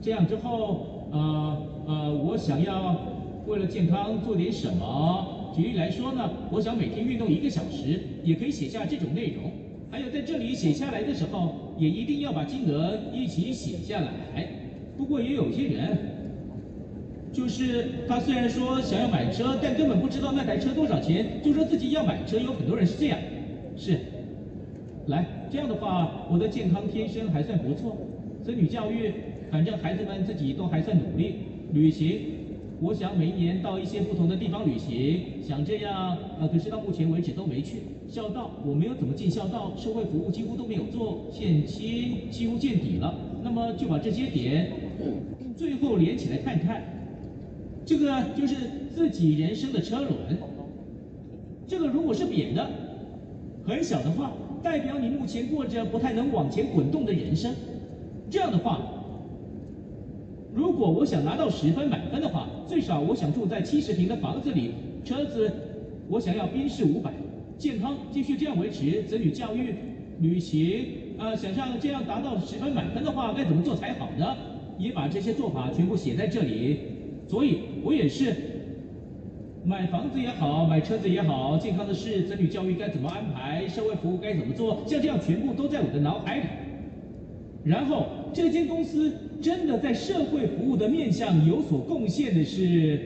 [0.00, 2.96] 这样之后，呃呃，我想要
[3.46, 5.52] 为了健康做点什么。
[5.54, 9.50] 举例来说呢，我想每天运动一个小时，也可以写下这种内容。
[9.90, 14.46] 还有在这里写下来的时候，也一定要把金额一起写下来。
[14.96, 15.96] 不过也有些人。
[17.30, 22.38] 就是他虽然说想要买车，但根本不知道那台车多少钱，就说自己要买车。
[22.38, 23.18] 有很多人是这样，
[23.76, 23.98] 是。
[25.06, 27.96] 来，这样的话，我的健康天生还算不错，
[28.42, 29.12] 子女教育，
[29.52, 31.34] 反正孩子们自己都还算努力。
[31.72, 32.18] 旅行，
[32.80, 37.78] 我想每一年到一些不同的地方旅行，想这样，呃，可是到目前为止都没去。
[38.08, 43.12] 孝道，我没有怎么尽孝道，社会服务几乎都没有做，献亲几乎见底了。
[43.42, 44.70] 那么就把这些点，
[45.56, 46.82] 最后连起来看看。
[47.84, 48.54] 这个就是
[48.94, 50.38] 自己人生的车轮，
[51.66, 52.70] 这个如果是扁的，
[53.66, 57.52] 很小的话，代表你目前过着不太能往前滚动的人生。
[58.30, 58.80] 这样的话，
[60.58, 64.72] 如果我想拿到十分满分的话，最少我想住在七十平的房子里，
[65.04, 65.48] 车子
[66.08, 67.12] 我想要宾士五百，
[67.56, 69.72] 健康继续这样维持，子女教育、
[70.18, 70.84] 旅行，
[71.16, 74.36] 呃，想象这样达到十分满分的话，该怎么做才好呢？
[74.80, 76.80] 也把这些做法全部写在这里。
[77.28, 78.34] 所以，我也是
[79.64, 86.42] 买房子也好，买车子也好，健康的事，子女教育该怎么安排，社会服务该怎么做，像这样全部都在我的脑海里。
[87.68, 89.12] 然后，这间公司
[89.42, 92.98] 真的在社会服务的面向有所贡献的是，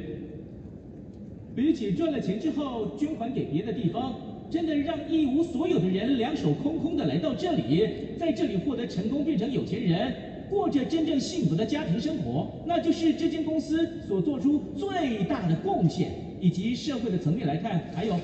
[1.56, 4.14] 比起赚了钱之后捐款给别的地方，
[4.48, 7.88] 真的让一无所有的人两手空空的来到这里，
[8.20, 10.14] 在这里获得成功，变成有钱人。
[10.48, 16.10] 过着真正幸福的家庭生活，那就是这间公司所做出最大的贡献。
[16.40, 18.16] 以及社会的层面来看，还有，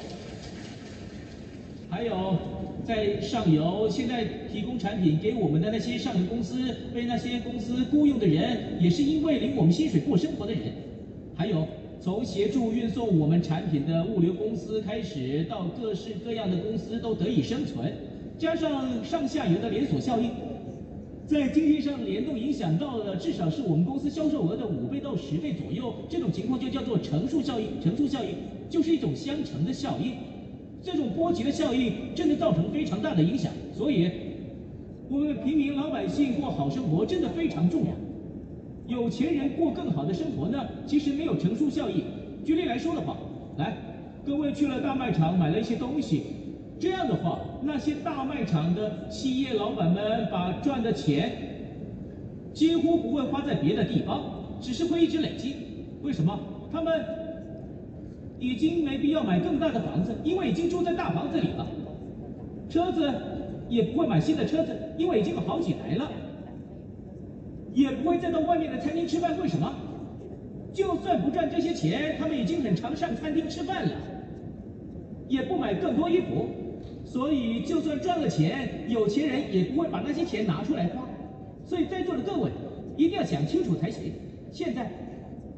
[1.88, 2.36] 还有
[2.88, 10.72] 在上游现在提供产品给我们的那些上游公司，被那些公司雇佣的人，也是因为领我们薪水过生活的人。
[11.36, 11.68] 还有
[12.00, 17.92] 从协助运送我们产品的物流公司开始，到各式各样的公司都得以生存，
[18.38, 20.30] 加上上下游的连锁效应。
[21.26, 27.66] 在经济上联动影响到了至少是我们公司销售额的五倍到十倍左右，这种情况就叫做乘数效应。
[27.82, 28.30] 乘数效应
[28.70, 30.12] 就是一种相乘的效应，
[30.90, 33.52] 这种波及的效应真的造成非常大的影响。
[33.76, 34.10] 所以，
[35.10, 37.88] 我们平民老百姓过好生活真的非常重要。
[38.86, 42.02] 有钱人过更好的生活呢，其实没有乘数效应。
[42.42, 43.18] 举例来说的话，
[43.58, 43.76] 来，
[44.24, 46.22] 各位去了大卖场买了一些东西。
[46.80, 51.32] 这样的话，那些大卖场的企业老板们把赚的钱
[52.54, 54.22] 几乎不会花在别的地方，
[54.60, 55.54] 只是会一直累积。
[56.02, 56.38] 为什么？
[56.72, 57.04] 他们
[58.38, 61.66] 已经没必要买更大的房子，因为已经住在大房子里了。
[62.68, 63.12] 车子
[63.68, 66.10] 也不会买新的车子，因为已经有好几台了。
[67.74, 69.72] 也不会再到外面的餐厅吃饭，为什么？
[70.72, 73.92] 就算不赚这些钱，他们已经很常上餐厅吃饭了。
[75.28, 76.48] 也不买更多衣服，
[77.04, 81.06] 所以就算赚了钱，有钱人也不会把那些钱拿出来花。
[81.64, 82.50] 所以在座的各位
[82.96, 84.12] 一定要想清楚才行。
[84.50, 84.90] 现在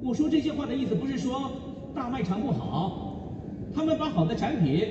[0.03, 1.53] 我说这些话的意思不是说
[1.95, 3.21] 大卖场不好，
[3.75, 4.87] 他们把好的产品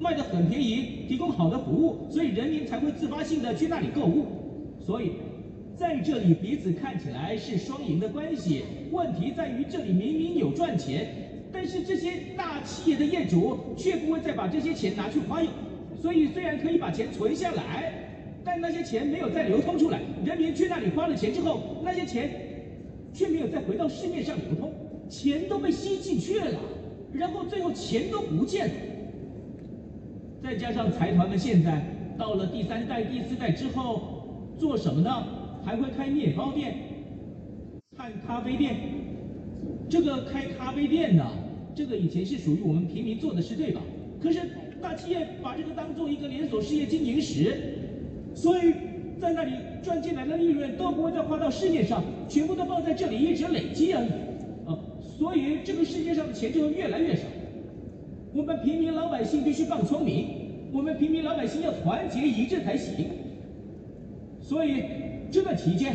[0.00, 4.26] 卖得很便宜，提供好的服务，所以人民才会自发性的去那里购物。
[4.80, 5.12] 所以
[5.76, 11.06] 在这里彼此看起来是双赢的关系，问题在于这里明明有赚钱，
[11.52, 15.50] 但是这些大企业的业主却不会再把这些钱拿去花用，
[16.00, 17.92] 所以虽然可以把钱存下来，
[18.44, 22.30] 但那些钱没有再流通出来，人民去那里花了钱之后，那些钱
[23.14, 24.72] 却没有再回到市面上流通，
[25.12, 26.58] 钱都被吸进去了，
[27.12, 28.74] 然后最后钱都不见了。
[30.42, 31.84] 再加上财团们现在
[32.16, 35.10] 到了第三代、第四代之后，做什么呢？
[35.62, 36.74] 还会开面包店、
[37.94, 38.74] 看咖啡店。
[39.90, 41.26] 这个开咖啡店呢，
[41.74, 43.82] 这个以前是属于我们平民做的事，对吧？
[44.18, 44.40] 可是
[44.80, 47.54] 大企业把这个当做一个连锁事业经营时，
[48.34, 48.72] 所以
[49.20, 49.52] 在那里
[49.82, 54.08] 赚进来的利润都不会再花到市面上，全部都放在这里一直累积而已。
[55.18, 57.22] 所以这个世界上的钱就会越来越少。
[58.34, 60.26] 我们平民老百姓必须放聪明，
[60.72, 63.06] 我们平民老百姓要团结一致才行。
[64.40, 64.82] 所以
[65.30, 65.94] 这段期间，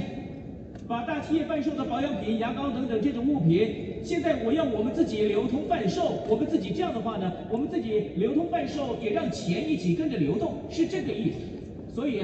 [0.88, 11.93] 把大企业贩售的保养品、牙膏等等这种物品，现在我要我们自己流通贩售，我们自己这样的话呢，我们自己流通贩售，也让钱一起跟着流动，是这个意思。
[11.93, 12.22] 所以，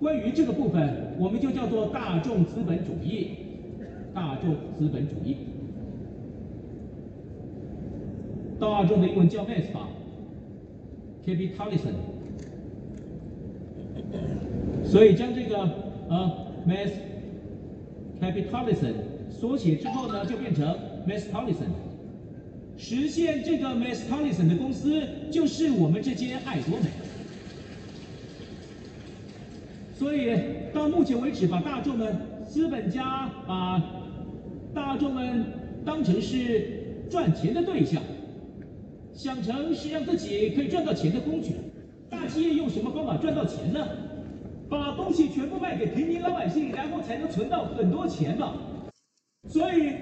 [0.00, 3.28] 关于这个部分，我们就叫做大众资本主义，
[4.14, 5.36] 大众资本主义。
[8.60, 9.88] 大众的英文叫 mass 吧
[11.26, 11.94] ，capitalism。
[14.84, 15.58] 所以将这个
[16.08, 16.30] 呃
[16.66, 16.92] mass
[18.20, 18.94] capitalism
[19.30, 20.64] 缩写之后呢，就变成
[21.06, 21.72] masstalism。
[22.76, 26.86] 实现这个 masstalism 的公司就是我们这间爱多美。
[29.96, 30.36] 所以
[30.72, 33.82] 到目前为止，把大众们资本家把
[34.74, 35.44] 大众们
[35.84, 38.02] 当成是赚钱的对象。
[39.12, 41.52] 想成是让自己可以赚到钱的工具，
[42.10, 43.86] 大企业用什么方法赚到钱呢？
[44.68, 48.54] 把东西全部卖给平民老百姓，然后才能存到很多钱嘛。
[49.48, 49.92] 所以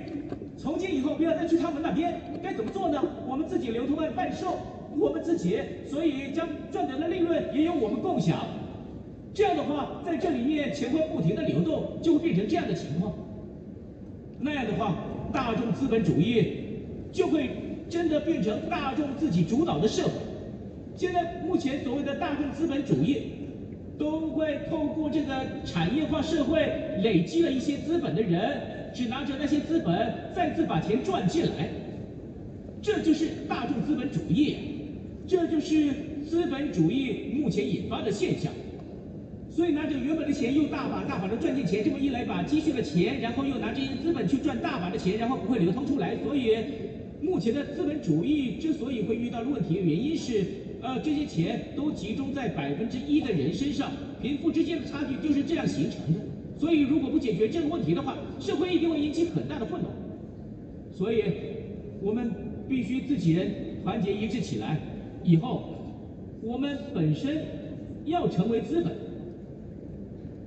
[0.57, 3.03] 从今以后不要再去他们那边，该怎么做呢？
[3.29, 4.57] 我们自己流通来贩售，
[4.99, 8.47] 我们自己，所以将赚得的利润也由我们共享。
[9.35, 13.13] 这样的话，在这里面钱会不停的流动，就会变成这样的情况。
[14.43, 14.95] 那样的话，
[15.33, 16.45] 大众资本主义
[17.11, 17.49] 就会。
[17.89, 20.13] 真的变成大众自己主导的社会。
[20.97, 23.19] 现在目前所谓的大众资本主义，
[23.99, 26.73] 都会透过这个产业化社会
[27.03, 28.63] 累积了一些资本的人，
[28.95, 31.69] 只拿着那些资本再次把钱赚进来，
[32.81, 34.57] 这就是大众资本主义，
[35.27, 35.93] 这就是
[36.27, 38.51] 资本主义目前引发的现象。
[39.55, 46.57] 所以拿着原本的钱又大把大把的赚进钱，这么一来把积蓄的钱，然后又拿这些资本去赚大把的钱，然后不会流通出来，所以。
[47.25, 50.45] 目前的资本主义之所以会遇到问题原因是，
[50.81, 56.19] 呃，这些钱都集中在百分之一的人身上，贫富之间的差距就是这样形成的。
[56.59, 59.95] 所以，如果不解决这个问题的话，社会一定会引起很大的混乱。
[60.93, 61.23] 所以，
[62.03, 62.29] 我们
[62.69, 63.49] 必须自己人
[63.85, 64.81] 团结一致起来。
[65.23, 65.77] 以后，
[66.43, 67.45] 我们本身
[68.05, 68.93] 要成为资本。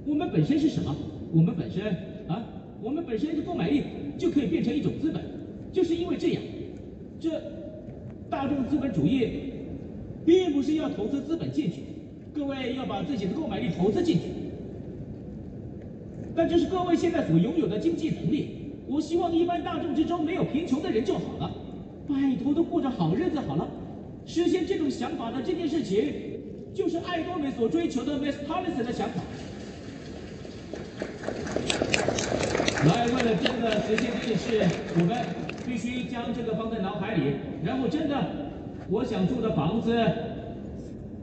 [0.05, 0.95] 我们本身是什么？
[1.33, 1.83] 我们本身
[2.27, 2.45] 啊，
[2.81, 3.83] 我们本身的购买力
[4.17, 5.21] 就可以变成一种资本，
[5.73, 6.41] 就是因为这样。
[7.19, 7.41] 这
[8.29, 9.27] 大众资本主义
[10.25, 11.81] 并不是要投资资本进去，
[12.33, 14.23] 各位要把自己的购买力投资进去，
[16.35, 18.49] 但这是各位现在所拥有的经济能力。
[18.87, 21.51] 我希望一般大众之中没有贫穷的人就好了，
[22.07, 23.67] 拜托都过着好日子好了。
[24.27, 26.13] 实现这种想法的这件事情，
[26.73, 29.23] 就是爱多美所追求的 masstalism 的想法。
[33.45, 34.65] 来，为了真的实现这件事，
[34.99, 35.15] 我们。
[35.65, 37.23] 必须将这个放在脑海里，
[37.63, 38.15] 然后真的，
[38.87, 39.91] 我想住的房子，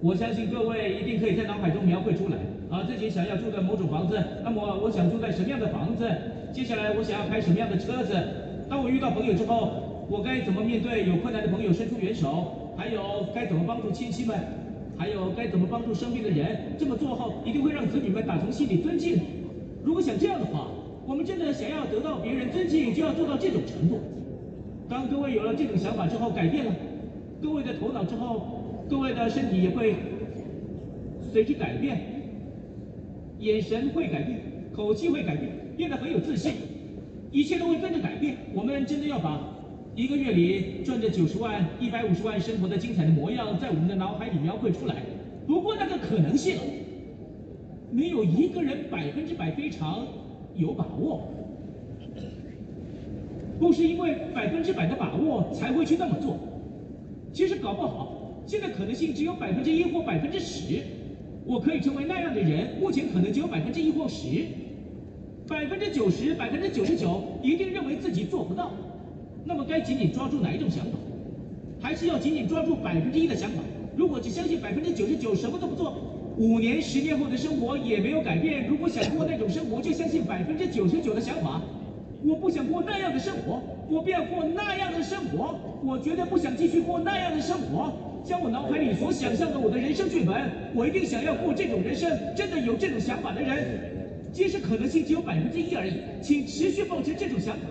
[0.01, 2.37] 我相信各位一定可以在脑海中描绘出来
[2.69, 4.21] 啊，自己想要住的某种房子。
[4.43, 6.11] 那么我想住在什么样的房子？
[6.53, 8.19] 接下来我想要开什么样的车子？
[8.69, 12.75] 当我遇到朋友之后，我该怎么面对有困难的朋友伸出援手？
[12.77, 14.37] 还有该怎么帮助亲戚们？
[14.99, 16.75] 还有该怎么帮助生病的人？
[16.77, 19.21] 这么做后一定会让子女们打从心里尊敬。
[19.85, 20.67] 如果想这样的话，
[21.07, 24.01] 我们真的想要得到别人尊敬，就要做到这种程度。
[24.89, 26.73] 当各位有了这种想法之后，改变了
[27.41, 29.95] 各位的头脑之后，各位的身体也会
[31.33, 32.01] 随之改变，
[33.41, 34.41] 眼神会改变，
[34.75, 36.53] 口气会改变，变得很有自信，
[37.31, 38.37] 一切都会跟着改变。
[38.55, 39.41] 我们真的要把
[39.97, 44.97] 一个月里赚着九十万、一百五十万生活的精彩的模样，在我们的脑海里描绘出来。
[45.47, 46.57] 不过那个可能性，
[47.91, 50.07] 没有一个人百分之百非常
[50.57, 51.29] 有把握。
[53.59, 56.37] 不是因为百分之百的把握才会去那么做，
[57.33, 60.81] 其实搞不好，现在可能性只有百分之一或百分之十。
[61.45, 64.27] 我可以成为那样的人，目前可能只有百分之一或十，
[65.49, 68.71] 百分之九十、百分之九十九一定认为自己做不到。
[69.45, 70.99] 那么该紧紧抓住哪一种想法？
[71.81, 73.63] 还是要紧紧抓住百分之一的想法？
[73.97, 75.95] 如果只相信百分之九十九，什么都不做，
[76.37, 78.67] 五年、十年后的生活也没有改变。
[78.67, 81.61] 如果想过那种生活，就相信百分之九十九的想法。
[82.25, 87.93] 我不想过那样的生活，我不要过那样的生活，我绝对不想继续过那样的生活。
[88.25, 92.09] 将我脑海里所想象的我的人生剧本，我一定想要过这种人生。
[92.37, 97.67] 真的有这种想法的人，即使可能性只有百分之一而已，请持续保持这种想法，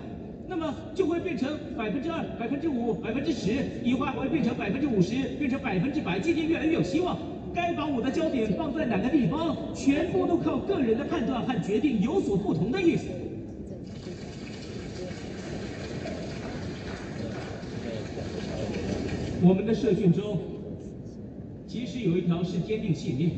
[0.47, 3.53] 那么就会变成百分之二、百分之五、百分之十，
[3.83, 7.17] 以后还会变成百分之五十，变成百分之百，渐渐越来越有希望。
[7.53, 13.07] 该把我的焦点放在哪个地方，全部都靠个人的判断和决定，有所不同的意思。
[19.43, 20.37] 我们的社训中，
[21.67, 23.31] 其实有一条是坚定信念。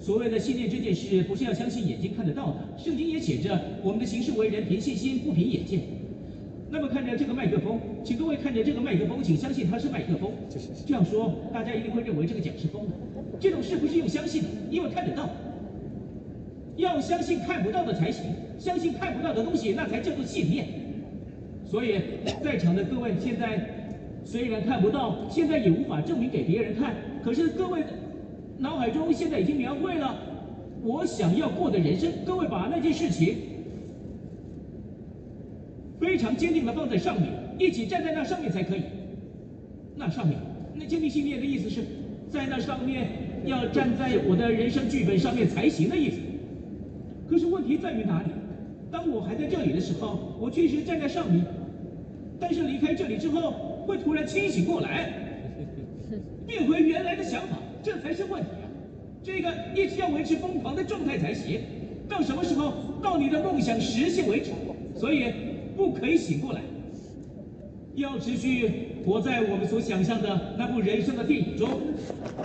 [0.00, 2.78] 所谓的信念这件事，不是要相信眼睛看得到的。
[2.78, 5.80] 圣经也写着，我们的行事为人凭信心，不凭眼见。
[6.70, 10.30] 那么看着这个麦克风，请各位看着这个麦克风，请相信它是麦克风。
[10.86, 12.92] 这样说，大家一定会认为这个奖是疯的。
[13.40, 15.30] 这种事不是用相信的，因为看得到。
[16.76, 20.66] 要相信看不到的才行，相信看不到的东西，那才叫做信念。
[21.64, 22.00] 所以，
[22.42, 23.74] 在场的各位现在。
[24.24, 26.94] 虽然看不到，现在也无法证明给别人看，
[27.24, 27.82] 可是各位
[28.58, 30.14] 脑海中现在已经描绘了
[30.82, 32.12] 我想要过的人生。
[32.26, 33.34] 各位把那件事情
[36.00, 38.82] 非常坚定的放在上面，一起站在那上面才可以。
[39.96, 40.38] 那上面，
[40.74, 41.82] 那坚定信念的意思是
[42.30, 43.08] 在那上面
[43.44, 46.18] 要站在我的人生剧本上面才行的意思。
[47.28, 48.30] 可是问题在于哪里？
[48.90, 51.44] 当我还在这里的时候，我确实站在上面，
[52.40, 53.66] 但是离开这里之后。
[53.88, 55.10] 会突然清醒过来，
[56.46, 58.68] 变回原来的想法，这才是问题啊！
[59.24, 61.58] 这个一直要维持疯狂的状态才行，
[62.06, 62.74] 到什么时候？
[63.02, 64.50] 到你的梦想实现为止。
[64.94, 65.24] 所以
[65.78, 66.60] 不可以醒过来，
[67.94, 71.80] 要持续活在我们所想象的那部人生的电影中。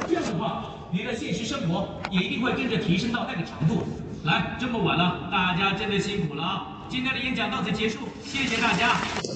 [0.08, 3.82] 这样的话，你的现实生活也一定会跟着提升到那个程度。
[4.24, 6.86] 来，这么晚了，大家真的辛苦了啊！
[6.88, 9.02] 今天的演讲到此结束，谢谢大家。